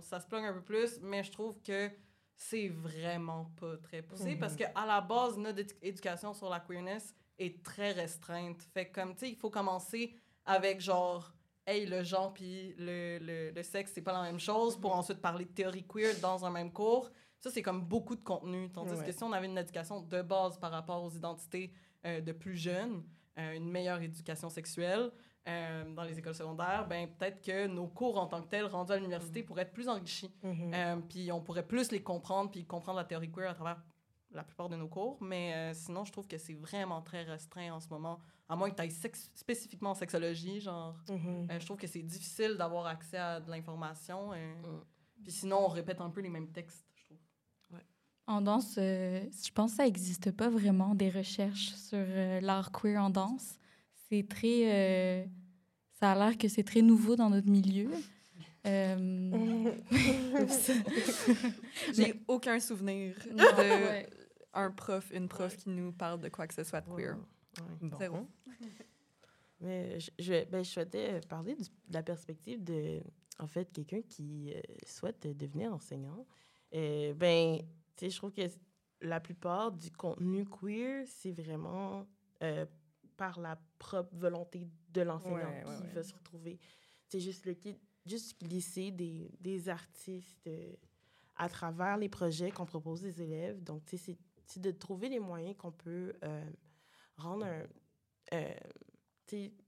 [0.00, 1.00] ça se plonge un peu plus.
[1.02, 1.90] Mais je trouve que
[2.34, 4.30] c'est vraiment pas très poussé Mhm.
[4.30, 4.40] mm -hmm.
[4.40, 8.62] parce que à la base notre éducation sur la queerness est très restreinte.
[8.74, 10.14] Fait que comme tu sais, il faut commencer
[10.44, 11.32] avec genre
[11.66, 15.20] hey, le genre puis le, le, le, sexe, c'est pas la même chose, pour ensuite
[15.20, 17.10] parler de théorie queer dans un même cours.
[17.38, 18.70] Ça, c'est comme beaucoup de contenu.
[18.72, 19.04] Tandis ouais.
[19.06, 21.72] que si on avait une éducation de base par rapport aux identités
[22.06, 23.04] euh, de plus jeunes,
[23.38, 25.10] euh, une meilleure éducation sexuelle
[25.48, 28.92] euh, dans les écoles secondaires, ben peut-être que nos cours en tant que tels rendus
[28.92, 29.46] à l'université mm -hmm.
[29.46, 30.30] pourraient être plus enrichis.
[30.42, 31.02] Mm -hmm.
[31.10, 33.82] puis on pourrait plus les comprendre puis comprendre la théorie queer à travers
[34.34, 35.18] la plupart de nos cours.
[35.20, 38.18] Mais euh, sinon, je trouve que c'est vraiment très restreint en ce moment.
[38.48, 41.50] À moins que tu ailles spécifiquement en sexologie, genre, mm -hmm.
[41.50, 44.20] euh, je trouve que c'est difficile d'avoir accès à de l'information.
[44.32, 44.80] Mm.
[45.22, 47.18] Puis sinon, on répète un peu les mêmes textes, je trouve.
[47.72, 47.86] Ouais.
[48.26, 52.70] En danse, euh, je pense que ça n'existe pas vraiment des recherches sur euh, l'art
[52.72, 53.58] queer en danse.
[54.12, 54.70] C'est très...
[54.70, 55.24] Euh,
[55.98, 57.90] ça a l'air que c'est très nouveau dans notre milieu.
[61.94, 64.06] J'ai aucun souvenir de ouais.
[64.52, 65.56] un prof, une prof ouais.
[65.56, 67.16] qui nous parle de quoi que ce soit de queer.
[67.16, 67.88] Ouais.
[67.88, 67.98] Bon.
[67.98, 68.28] Zéro.
[69.62, 73.00] Mais je, je, ben, je souhaitais parler du, de la perspective de,
[73.38, 76.26] en fait, quelqu'un qui euh, souhaite devenir enseignant.
[76.70, 77.60] Et, ben,
[77.96, 78.42] tu sais, je trouve que
[79.00, 82.06] la plupart du contenu queer, c'est vraiment
[82.42, 82.66] euh,
[83.16, 85.92] par la propre volonté de l'enseignant Ouais, ouais, qui ouais.
[85.92, 86.58] va se retrouver.
[87.08, 90.72] C'est juste le kit, juste glisser des, des artistes euh,
[91.36, 93.62] à travers les projets qu'on propose aux élèves.
[93.62, 94.18] Donc, c'est-
[94.56, 96.44] de trouver les moyens qu'on peut euh,
[97.16, 97.66] rendre un,
[98.34, 98.54] euh,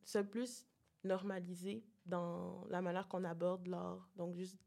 [0.05, 0.67] ça plus
[1.05, 4.11] normalisé dans la manière qu'on aborde l'art.
[4.17, 4.59] Donc, juste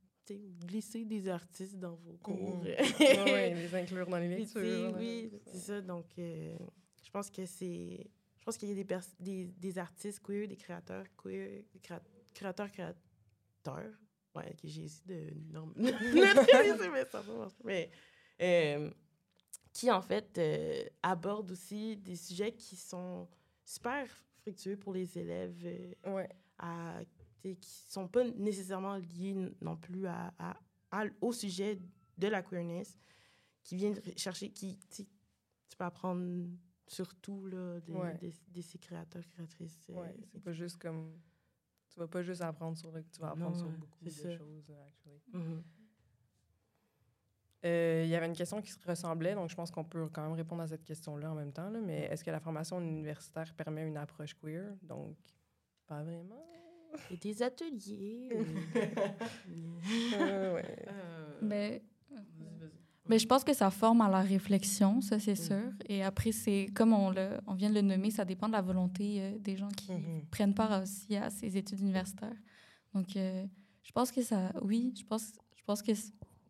[0.66, 2.64] glisser des artistes dans vos cours.
[3.00, 4.96] Ouais, ouais, les inclure dans les lectures.
[4.98, 5.82] oui, c'est ça.
[5.82, 6.58] Donc, euh,
[7.04, 8.10] je pense que c'est.
[8.48, 12.02] Je pense qu'il y a des, des, des artistes queer, des créateurs queer, des créa-
[12.34, 13.94] créateurs, créateurs.
[14.34, 15.34] Ouais, que j'ai essayé de
[15.76, 17.22] neutraliser, mais ça
[18.40, 18.90] euh,
[19.74, 23.28] qui, en fait, euh, abordent aussi des sujets qui sont
[23.66, 24.08] super
[24.44, 25.62] fructueux pour les élèves.
[25.66, 26.30] euh, Ouais.
[26.58, 27.02] à,
[27.44, 27.58] qui
[27.90, 30.58] sont pas nécessairement liés non plus à, à-
[30.92, 31.78] à- au sujet
[32.18, 32.98] de la queerness,
[33.62, 35.04] qui viennent chercher, qui, tu
[35.78, 36.48] peux apprendre
[36.88, 38.18] surtout là, de, Ouais.
[38.18, 39.88] de- de ces créateurs, créatrices.
[39.90, 41.14] euh, Ouais, c'est pas juste comme.
[41.90, 43.04] Tu vas pas juste apprendre sur le.
[43.04, 44.38] Tu vas apprendre Non, sur beaucoup de ça.
[44.38, 45.22] choses, euh, actually.
[45.34, 45.64] Mhm.
[47.66, 50.22] Euh, Il y avait une question qui se ressemblait, donc je pense qu'on peut quand
[50.22, 51.70] même répondre à cette question-là en même temps.
[51.70, 54.76] là, mais est-ce que la formation universitaire permet une approche queer?
[54.84, 55.18] Donc,
[55.88, 56.46] pas vraiment.
[57.12, 58.30] Et des ateliers.
[60.20, 60.86] Euh, ouais.
[60.88, 62.72] Euh, Mais, vas-y.
[63.10, 65.46] Mais je pense que ça forme à la réflexion, ça c'est Mm.
[65.48, 65.72] sûr.
[65.88, 68.62] Et après, c'est comme on, le, on vient de le nommer, ça dépend de la
[68.62, 70.26] volonté euh, des gens qui Mhm.
[70.30, 72.36] prennent part aussi à ces études universitaires.
[72.94, 73.46] Donc, euh,
[73.84, 75.92] je pense que ça, oui, je pense, je pense que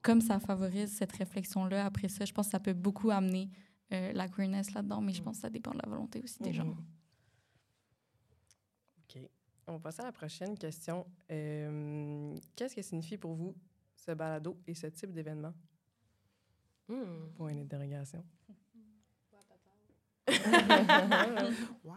[0.01, 3.49] comme ça favorise cette réflexion-là, après ça, je pense que ça peut beaucoup amener
[3.93, 6.53] euh, la queerness là-dedans, mais je pense que ça dépend de la volonté aussi des
[6.53, 6.65] gens.
[6.65, 6.75] Mhm.
[9.03, 9.21] OK.
[9.67, 11.05] On va passer à la prochaine question.
[11.31, 13.55] Euh, Qu'est-ce que signifie pour vous
[13.95, 15.53] ce balado et ce type d'événement?
[16.87, 17.29] Hmm.
[17.35, 18.23] Point d'interrogation.
[21.83, 21.95] Wow.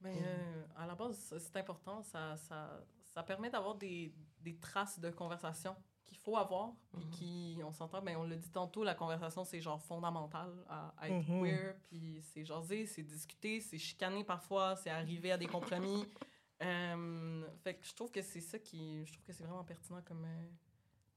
[0.00, 2.02] Mais euh, à la base, c'est- important.
[2.02, 2.80] Ça, ça,
[3.14, 6.72] ça permet d'avoir des, des traces de conversation qu'il faut avoir.
[6.90, 7.04] Puis.
[7.04, 7.10] Mhm.
[7.10, 11.08] qui, on s'entend, mais on l'a dit tantôt, la conversation, c'est genre fondamental à, à
[11.08, 11.76] être queer.
[11.88, 16.04] Puis c'est jaser, c'est discuter, c'est chicaner parfois, c'est arriver à des compromis.
[16.64, 19.04] Euh, fait que je trouve que c'est ça qui.
[19.04, 20.46] Je trouve que c'est vraiment pertinent comme, euh,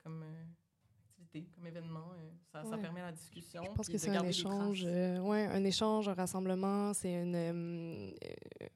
[0.02, 0.24] comme
[1.44, 2.12] comme événement.
[2.18, 3.62] euh, ça, ça permet la discussion.
[3.64, 8.12] Je pense que c'est un échange, euh, ouais, un échange, un rassemblement, c'est euh,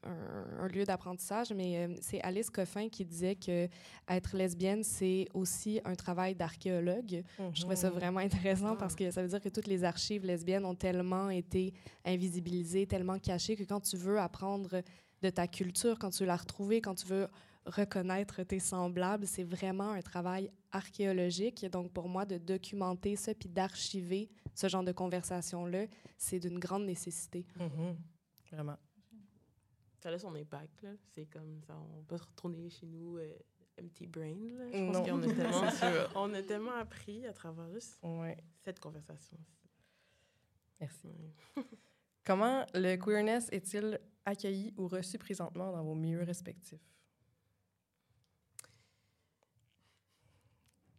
[0.04, 1.52] un, un lieu d'apprentissage.
[1.52, 3.68] Mais euh, c'est Alice Coffin qui disait que
[4.08, 7.22] être lesbienne, c'est aussi un travail d'archéologue.
[7.54, 10.64] Je trouvais ça vraiment intéressant parce que ça veut dire que toutes les archives lesbiennes
[10.66, 11.72] ont tellement été
[12.04, 14.82] invisibilisées, tellement cachées que quand tu veux apprendre
[15.22, 17.28] de ta culture, quand tu veux la retrouver, quand tu veux
[17.66, 21.64] reconnaître tes semblables, c'est vraiment un travail archéologique.
[21.70, 25.86] Donc pour moi, de documenter ça puis d'archiver ce genre de conversation-là,
[26.16, 27.46] c'est d'une grande nécessité.
[27.58, 27.96] Mhm.
[28.52, 28.76] Vraiment.
[30.02, 30.90] Ça a son impact, là.
[31.14, 33.32] C'est comme ça, on peut se retourner chez nous euh,
[33.80, 34.70] empty brain, là.
[34.72, 34.92] Je Non.
[34.92, 36.12] pense qu'on a tellement, C'est sûr.
[36.16, 38.36] on a tellement appris à travers juste Ouais.
[38.64, 39.36] cette conversation
[40.80, 41.08] Merci.
[41.08, 41.62] Ouais.
[42.24, 46.80] Comment le queerness est-il accueilli ou reçu présentement dans vos milieux respectifs?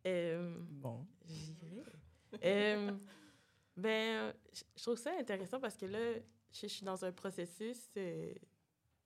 [0.05, 1.05] Euh, Bon.
[2.43, 2.91] Euh,
[3.77, 4.33] ben,
[4.75, 6.19] je trouve ça intéressant parce que là, je,
[6.61, 8.33] je suis dans un processus, euh,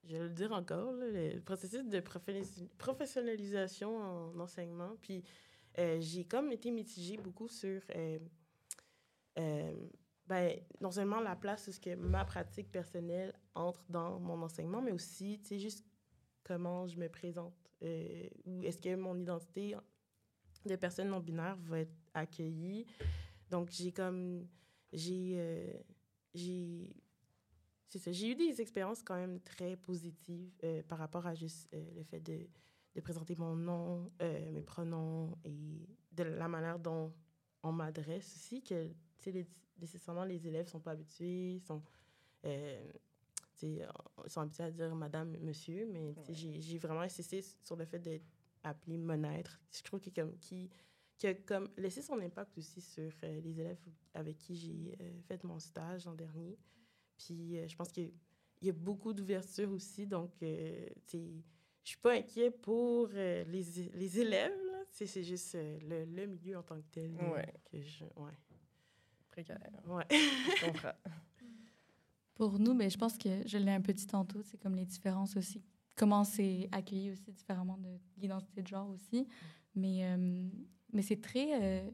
[0.04, 4.96] je vais le dire encore, là, le processus de professi- professionnalisation en enseignement.
[5.02, 5.22] Puis,
[5.78, 8.18] euh, j'ai comme été mitigée beaucoup sur, euh,
[9.38, 9.72] euh,
[10.26, 14.80] ben, non seulement la place où ce que ma pratique personnelle entre dans mon enseignement,
[14.82, 15.84] mais aussi, tu sais, juste
[16.42, 17.54] comment je me présente.
[17.82, 19.76] euh, ou est-ce que mon identité
[20.66, 22.86] de personne non binaire va être accueillie.
[23.50, 24.46] Donc, j'ai comme.
[24.92, 25.34] J'ai.
[25.36, 25.72] euh,
[26.34, 26.94] j'ai.
[27.94, 32.20] Eu des expériences quand même très positives euh, par rapport à juste euh, le fait
[32.20, 32.46] de,
[32.94, 34.10] de présenter mon nom,
[34.52, 37.12] mes pronoms et de la manière dont
[37.62, 38.90] on m'adresse aussi, que,
[39.26, 39.46] les-
[39.80, 41.82] nécessairement, les élèves sont pas habitués, sont.
[44.26, 48.26] sont habitués à dire madame, monsieur, mais j'ai- j'ai vraiment insisté sur le fait d'être
[48.68, 49.60] appelé monêtre.
[49.70, 50.70] Je trouve que comme qui
[51.18, 53.78] qui a comme laissé son impact aussi sur euh, les élèves
[54.12, 56.58] avec qui j'ai euh, fait mon stage l'an dernier.
[57.16, 58.12] Puis euh, je pense qu'il
[58.60, 61.42] y a beaucoup d'ouverture aussi, donc euh, sais,
[61.82, 63.62] je suis pas inquiet pour euh, les,
[63.94, 64.52] les élèves.
[64.90, 67.14] C'est juste euh, le, le milieu en tant que tel.
[67.14, 67.54] Ouais.
[67.70, 68.32] Que je, ouais.
[69.30, 69.58] Précaire.
[69.86, 70.04] Ouais.
[70.10, 70.92] Je comprends.
[72.34, 74.84] Pour nous, ben, je pense que je l'ai un peu dit tantôt, c'est comme les
[74.84, 75.62] différences aussi.
[75.96, 77.88] Comment c'est accueilli aussi différemment de
[78.18, 79.26] l'identité de genre aussi.
[79.74, 80.48] Mais, euh,
[80.92, 81.90] mais c'est très, euh,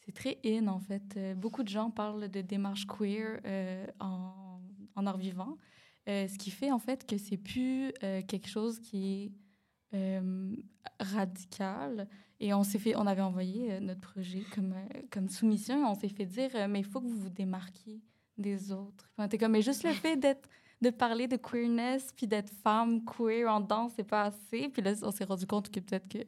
[0.00, 1.16] c'est très in, en fait.
[1.16, 3.40] Euh, beaucoup de gens parlent de démarche queer
[4.00, 4.60] en,
[4.94, 5.56] en art vivant.
[6.06, 9.32] Ce qui fait en fait que c'est plus quelque chose qui
[9.92, 10.20] est
[10.98, 12.08] radical.
[12.40, 14.74] Et on s'est fait, on avait envoyé notre projet comme,
[15.10, 18.02] comme soumission et on s'est fait dire, mais il faut que vous vous démarquiez
[18.36, 19.12] des autres.
[19.38, 20.48] Comme, mais juste le fait d'être,
[20.82, 24.68] de parler de queerness puis d'être femme queer en danse, c'est pas assez.
[24.68, 26.26] Puis là, on s'est rendu compte que peut-être que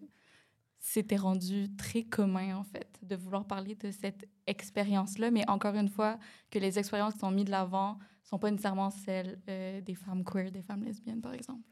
[0.78, 5.30] c'était rendu très commun, en fait, de vouloir parler de cette expérience-là.
[5.30, 6.18] Mais encore une fois,
[6.50, 10.24] que les expériences qui sont mises de l'avant sont pas nécessairement celles euh, des femmes
[10.24, 11.62] queer, des femmes lesbiennes, par exemple.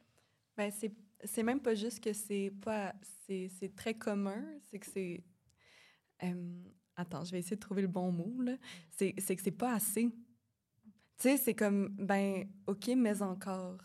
[0.56, 0.70] Ben,
[1.24, 2.94] c'est, même pas juste que c'est pas.
[3.26, 5.22] C'est, c'est très commun, c'est que c'est.
[6.24, 6.62] euh,
[6.96, 8.56] attends, je vais essayer de trouver le bon mot, là.
[8.90, 10.10] C'est, c'est que c'est pas assez.
[11.22, 13.78] Tu sais, c'est comme, ben, OK, mais encore.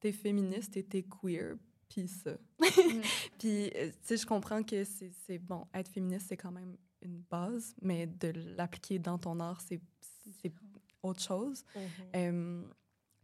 [0.00, 2.38] T'es féministe et t'es queer, puis ça.
[3.38, 7.20] puis, euh, tu sais, je comprends que c'est, bon, être féministe, c'est quand même une
[7.30, 9.82] base, mais de l'appliquer dans ton art, c'est,
[10.40, 10.50] c'est
[11.02, 11.62] autre chose.
[12.16, 12.62] Euh,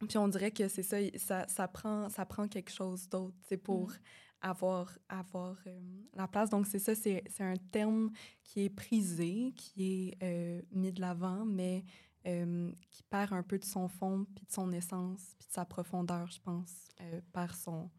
[0.06, 3.56] puis on dirait que c'est ça, ça, ça, prend, ça prend quelque chose d'autre, c'est
[3.56, 3.94] pour
[4.42, 5.80] avoir, avoir euh,
[6.12, 6.50] la place.
[6.50, 8.10] Donc c'est ça, c'est c'est un terme
[8.42, 11.82] qui est prisé, qui est euh, mis de l'avant, mais
[12.26, 15.64] euh, qui perd un peu de son fond, puis de son essence, puis de sa
[15.64, 17.90] profondeur, je pense, euh, par son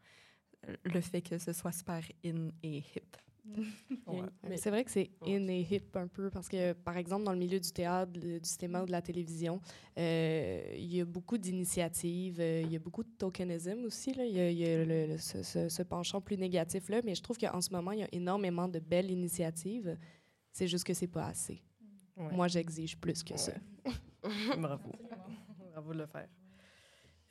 [0.84, 3.16] le fait que ce soit super in et hip.
[4.08, 4.22] Ouais.
[4.42, 5.36] Mais- C'est vrai que c'est Ouais.
[5.36, 8.40] in et hip un peu parce que, par exemple, dans le milieu du théâtre, le-
[8.40, 9.60] du cinéma ou de la télévision,
[9.96, 14.12] euh, il y a beaucoup d'initiatives, euh, il y a beaucoup de tokenism aussi.
[14.14, 14.24] Là.
[14.24, 17.14] Il y a, il y a le- le- ce, ce- ce penchant plus négatif-là, mais
[17.14, 19.96] je trouve qu'en ce moment, il y a énormément de belles initiatives.
[20.52, 21.62] C'est juste que c'est pas assez.
[22.16, 22.32] Ouais.
[22.32, 23.52] Moi, j'exige plus que ça.
[24.58, 24.92] Bravo.
[25.72, 26.28] Bravo de le faire.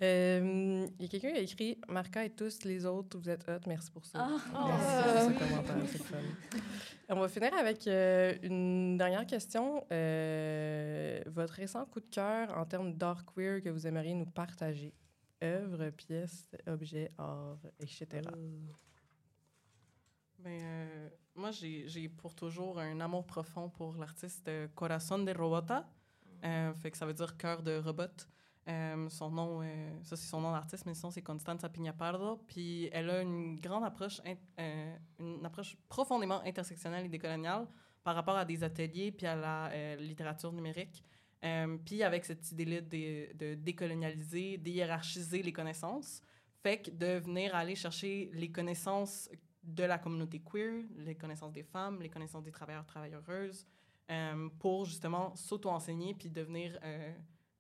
[0.01, 3.47] Euh, Il y a quelqu'un qui a écrit Marca et tous les autres, vous êtes
[3.47, 4.27] hot, merci pour ça.
[4.27, 6.17] Merci pour ce commentaire, c'est le fun.
[7.07, 9.85] On va finir avec euh, une dernière question.
[9.91, 14.93] Euh, votre récent coup de cœur en termes d'art queer que vous aimeriez nous partager?
[15.43, 18.21] Œuvre, pièce, objet, art, etc.
[20.39, 25.87] Ben, euh, moi, j'ai pour toujours un amour profond pour l'artiste Corazon de Robota.
[26.45, 28.03] Euh, fait que ça veut dire cœur de robot.
[28.67, 29.65] Euh, son nom, euh,
[30.03, 32.37] ça c'est son nom d'artiste, mais sinon c'est Constanza Piñapardo.
[32.47, 34.21] Puis elle a une grande approche,
[35.19, 37.67] une approche profondément intersectionnelle et décoloniale
[38.03, 41.03] par rapport à des ateliers puis à la littérature numérique.
[41.85, 46.21] Puis avec cette idée-là de, de décolonialiser, déhiérarchiser les connaissances.
[46.63, 49.29] Fait que de venir aller chercher les connaissances
[49.63, 53.67] de la communauté queer, les connaissances des femmes, les connaissances des travailleurs, travailleuses,
[54.59, 57.13] pour justement s'auto-enseigner puis devenir euh,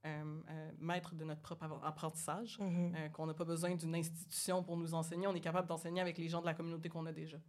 [0.05, 4.77] euh, euh, maître de notre propre apprentissage, euh, qu'on n'a pas besoin d'une institution pour
[4.77, 7.39] nous enseigner, on est capable d'enseigner avec les gens de la communauté qu'on a déjà.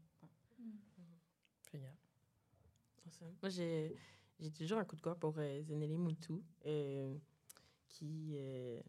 [1.71, 1.95] Génial.
[3.07, 3.35] Awesome.
[3.43, 3.95] Moi, j'ai
[4.39, 7.17] j'ai toujours un coup de cœur pour euh, Zeneli Moutou, euh,
[7.89, 8.81] qui, euh,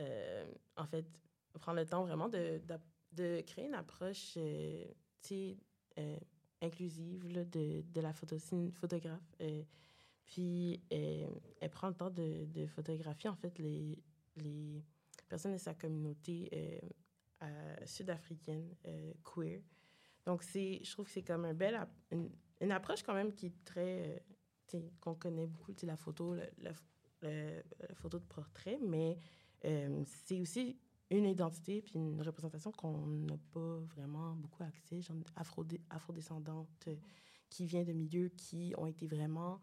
[0.00, 1.06] euh, en fait,
[1.60, 4.84] prend le temps vraiment de, d'ap- de créer une approche euh,
[5.22, 5.58] tu sais,
[5.98, 6.16] euh,
[6.62, 8.36] inclusive de, de la photo.
[8.72, 9.34] Photographe.
[9.40, 9.62] euh,
[10.24, 11.26] puis, euh,
[11.60, 13.98] elle prend le temps de, de photographier, en fait, les,
[14.36, 14.84] les
[15.26, 16.50] personnes de sa communauté
[17.42, 18.74] euh, sud-africaine,
[19.24, 19.62] queer.
[20.26, 21.80] Donc, je trouve que c'est comme un bel,
[22.10, 22.30] une,
[22.60, 24.22] une approche quand même qui est très,
[25.00, 26.72] qu'on connaît beaucoup, la photo, la,
[27.94, 29.16] photo de portrait, mais
[30.04, 30.78] c'est aussi
[31.10, 36.96] une identité puis une représentation qu'on n'a pas vraiment beaucoup accès, genre afro afrodescendante euh,
[37.48, 39.60] qui vient de milieux qui ont été vraiment,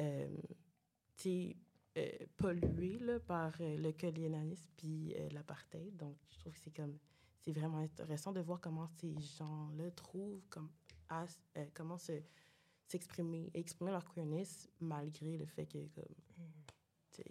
[0.00, 0.28] euh,
[1.96, 5.96] euh, pollués là, par euh, le colonialisme puis euh, l'apartheid.
[5.96, 6.98] Donc, je trouve que c'est comme
[7.40, 10.70] c'est vraiment intéressant de voir comment ces gens-là trouvent comme
[11.08, 11.24] à,
[11.56, 12.12] euh, comment se
[12.86, 16.14] s'exprimer exprimer leur queerness malgré le fait que comme
[17.10, 17.24] sais,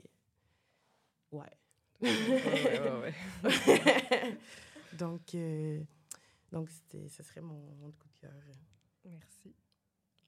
[1.31, 1.57] ouais
[2.01, 4.37] Ouais, ouais, ouais.
[4.97, 5.81] donc euh,
[6.51, 8.31] donc c'était ce serait mon, mon coup de cœur
[9.05, 9.55] Merci.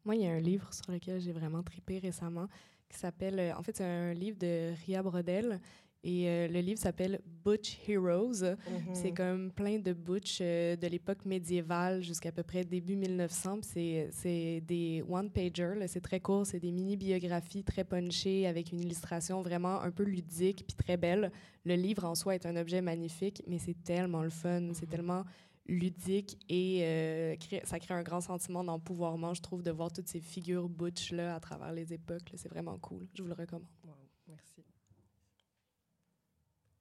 [0.04, 2.48] Moi, il y a un livre sur lequel j'ai vraiment tripé récemment
[2.90, 3.40] qui s'appelle.
[3.40, 5.60] euh, En fait, c'est un livre de Ria Brodel.
[6.04, 8.44] Et euh, le livre s'appelle Butch Heroes.
[8.44, 8.94] Mm.
[8.96, 13.60] C'est comme plein de butch euh, de l'époque médiévale jusqu'à peu près début 1900.
[13.62, 18.80] Puis C'est, des one-pager, là, c'est très court, c'est des mini-biographies très punchées avec une
[18.80, 21.32] illustration vraiment un peu ludique puis très belle.
[21.66, 25.24] Le livre en soi est un objet magnifique, mais c'est tellement le fun, c'est tellement
[25.68, 30.08] ludique et euh, crée- ça crée un grand sentiment d'empouvoirment, je trouve, de voir toutes
[30.08, 32.32] ces figures butch-là à travers les époques.
[32.32, 32.38] là.
[32.38, 33.08] C'est vraiment cool.
[33.14, 33.68] Je vous le recommande.
[33.86, 33.94] Wow,
[34.28, 34.64] merci.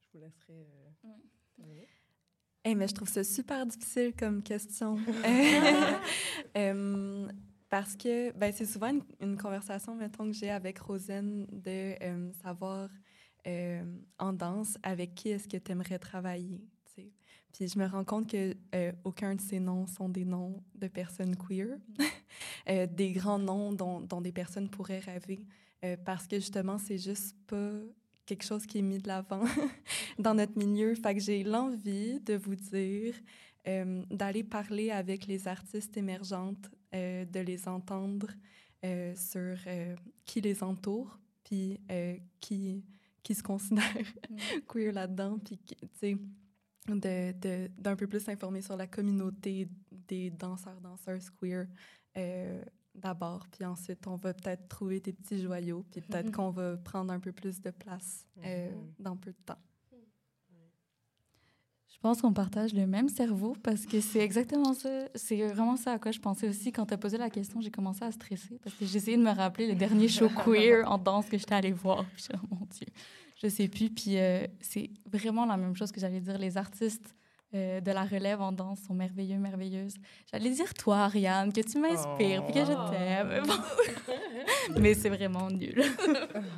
[0.13, 0.67] vous laisserai.
[1.05, 1.09] euh,
[1.55, 1.87] terminer.
[2.63, 4.97] Eh, mais je trouve ça super difficile comme question.
[6.57, 7.29] Euh,
[7.69, 12.31] parce que ben, c'est souvent une, une conversation, mettons, que j'ai avec Rosane de euh,
[12.43, 12.89] savoir
[13.47, 13.83] euh,
[14.19, 16.61] en danse, avec qui est-ce que tu aimerais travailler?
[17.51, 20.87] Puis je me rends compte que euh, aucun de ces noms sont des noms de
[20.87, 21.77] personnes queer,
[22.69, 25.45] euh, des grands noms dont, dont, des personnes pourraient rêver,
[25.83, 27.71] euh, parce que justement, c'est juste pas
[28.25, 29.43] quelque chose qui est mis de l'avant
[30.19, 30.95] dans notre milieu.
[30.95, 33.15] Fait que j'ai l'envie de vous dire
[33.67, 38.27] euh, d'aller parler avec les artistes émergentes, euh, de les entendre
[38.83, 39.57] euh, sur
[40.25, 41.79] qui les entoure, puis
[42.39, 42.83] qui,
[43.23, 43.83] qui se considère
[44.29, 44.35] mm.
[44.67, 46.17] queer là-dedans, puis tu sais,
[46.87, 49.67] d'un de, de, peu plus s'informer sur la communauté
[50.07, 51.67] des danseurs-danseuses queer
[52.17, 52.63] euh,
[52.95, 56.35] d'abord, puis ensuite on va peut-être trouver des petits joyaux, puis peut-être mm -hmm.
[56.35, 59.03] qu'on va prendre un peu plus de place euh, mm -hmm.
[59.03, 59.61] dans peu de temps.
[62.01, 64.89] Je pense qu'on partage le même cerveau parce que c'est exactement ça.
[65.13, 66.71] C'est vraiment ça à quoi je pensais aussi.
[66.71, 69.21] Quand tu as posé la question, j'ai commencé à stresser parce que j'ai essayé de
[69.21, 72.03] me rappeler le dernier show queer en danse que j'étais allée voir.
[72.15, 72.87] Puis, oh, mon Dieu,
[73.35, 73.91] je sais plus.
[73.91, 76.39] Puis euh, c'est vraiment la même chose que j'allais dire.
[76.39, 77.13] Les artistes
[77.53, 79.95] euh, de la relève en danse sont merveilleux, merveilleuses.
[80.31, 82.51] J'allais dire toi, Ariane, que tu m'inspires, oh.
[82.51, 83.43] puis que je t'aime.
[83.45, 83.53] Bon.
[84.79, 85.83] Mais c'est vraiment nul.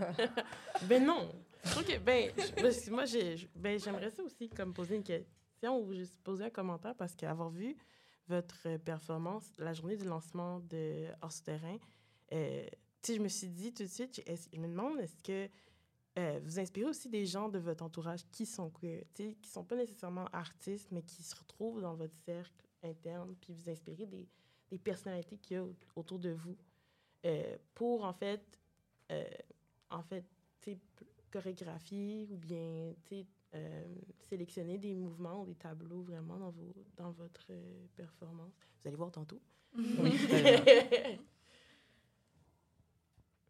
[0.83, 1.29] ben non.
[1.63, 3.03] Je trouve que, ben, je, moi,
[3.55, 7.49] ben, j'aimerais ça aussi, comme poser une question ou juste poser un commentaire parce qu'avoir
[7.49, 7.75] vu
[8.27, 11.77] votre performance la journée du lancement de Hors Souterrain,
[12.33, 12.65] euh,
[13.07, 15.49] je me suis dit tout de suite, je me demande, est-ce que
[16.19, 19.63] euh, vous inspirez aussi des gens de votre entourage qui sont queer, qui ne sont
[19.63, 24.27] pas nécessairement artistes, mais qui se retrouvent dans votre cercle interne, puis vous inspirez des,
[24.69, 26.55] des personnalités qu'il y a autour de vous
[27.25, 28.59] euh, pour, en fait,
[29.11, 29.23] euh,
[29.89, 30.25] en fait,
[31.31, 32.93] chorégraphier ou bien,
[33.55, 37.51] euh, sélectionner des mouvements ou des tableaux vraiment dans, vos, dans votre
[37.95, 38.53] performance.
[38.81, 39.41] Vous allez voir tantôt.
[39.75, 40.17] Oui.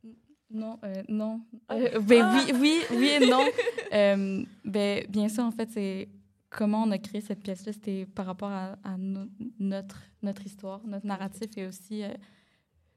[0.52, 1.42] Non, euh, non.
[1.72, 2.46] Euh, ben ah!
[2.46, 3.44] oui, oui, oui et non.
[3.94, 6.10] euh, ben, bien sûr, en fait, c'est
[6.50, 7.74] comment on a créé cette pièce-là.
[7.74, 9.26] C'était par rapport à, à no
[9.60, 12.04] notre, notre histoire, notre narratif et aussi.
[12.04, 12.14] Euh,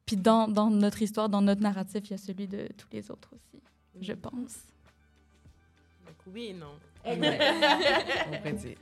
[0.04, 3.10] puis dans, dans, notre histoire, dans notre narratif, il y a celui de tous les
[3.10, 3.62] autres aussi,
[4.00, 4.58] je pense.
[6.04, 6.74] Donc oui et non.
[7.04, 7.38] Ouais.
[8.32, 8.76] on peut dire.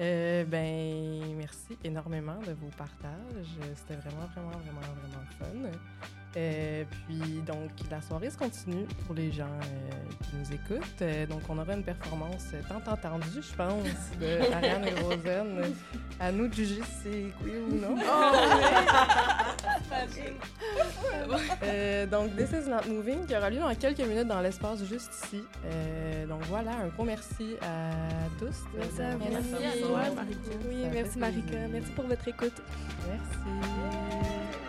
[0.00, 3.46] Euh, ben, merci énormément de vos partages.
[3.76, 5.78] C'était vraiment, vraiment, vraiment, vraiment fun.
[6.36, 9.90] Euh, puis, donc, la soirée se continue pour les gens euh,
[10.24, 11.02] qui nous écoutent.
[11.02, 13.84] Euh, donc, on aura une performance tant attendue, je pense,
[14.20, 15.74] de Ariane et Rosen.
[16.18, 17.96] À nous de juger si c'est queer ou non.
[17.98, 18.32] Oh,
[19.90, 20.06] oui!
[22.10, 25.42] donc, This is Not Moving, qui aura lieu dans quelques minutes dans l'espace juste ici.
[26.28, 27.90] donc, voilà, un gros merci à
[28.38, 28.64] tous.
[28.76, 29.24] Merci à vous.
[29.30, 30.50] Merci, merci à toi, Marika.
[30.68, 31.68] Oui, merci, Marika.
[31.70, 32.62] Merci pour votre écoute.
[33.08, 34.61] Merci.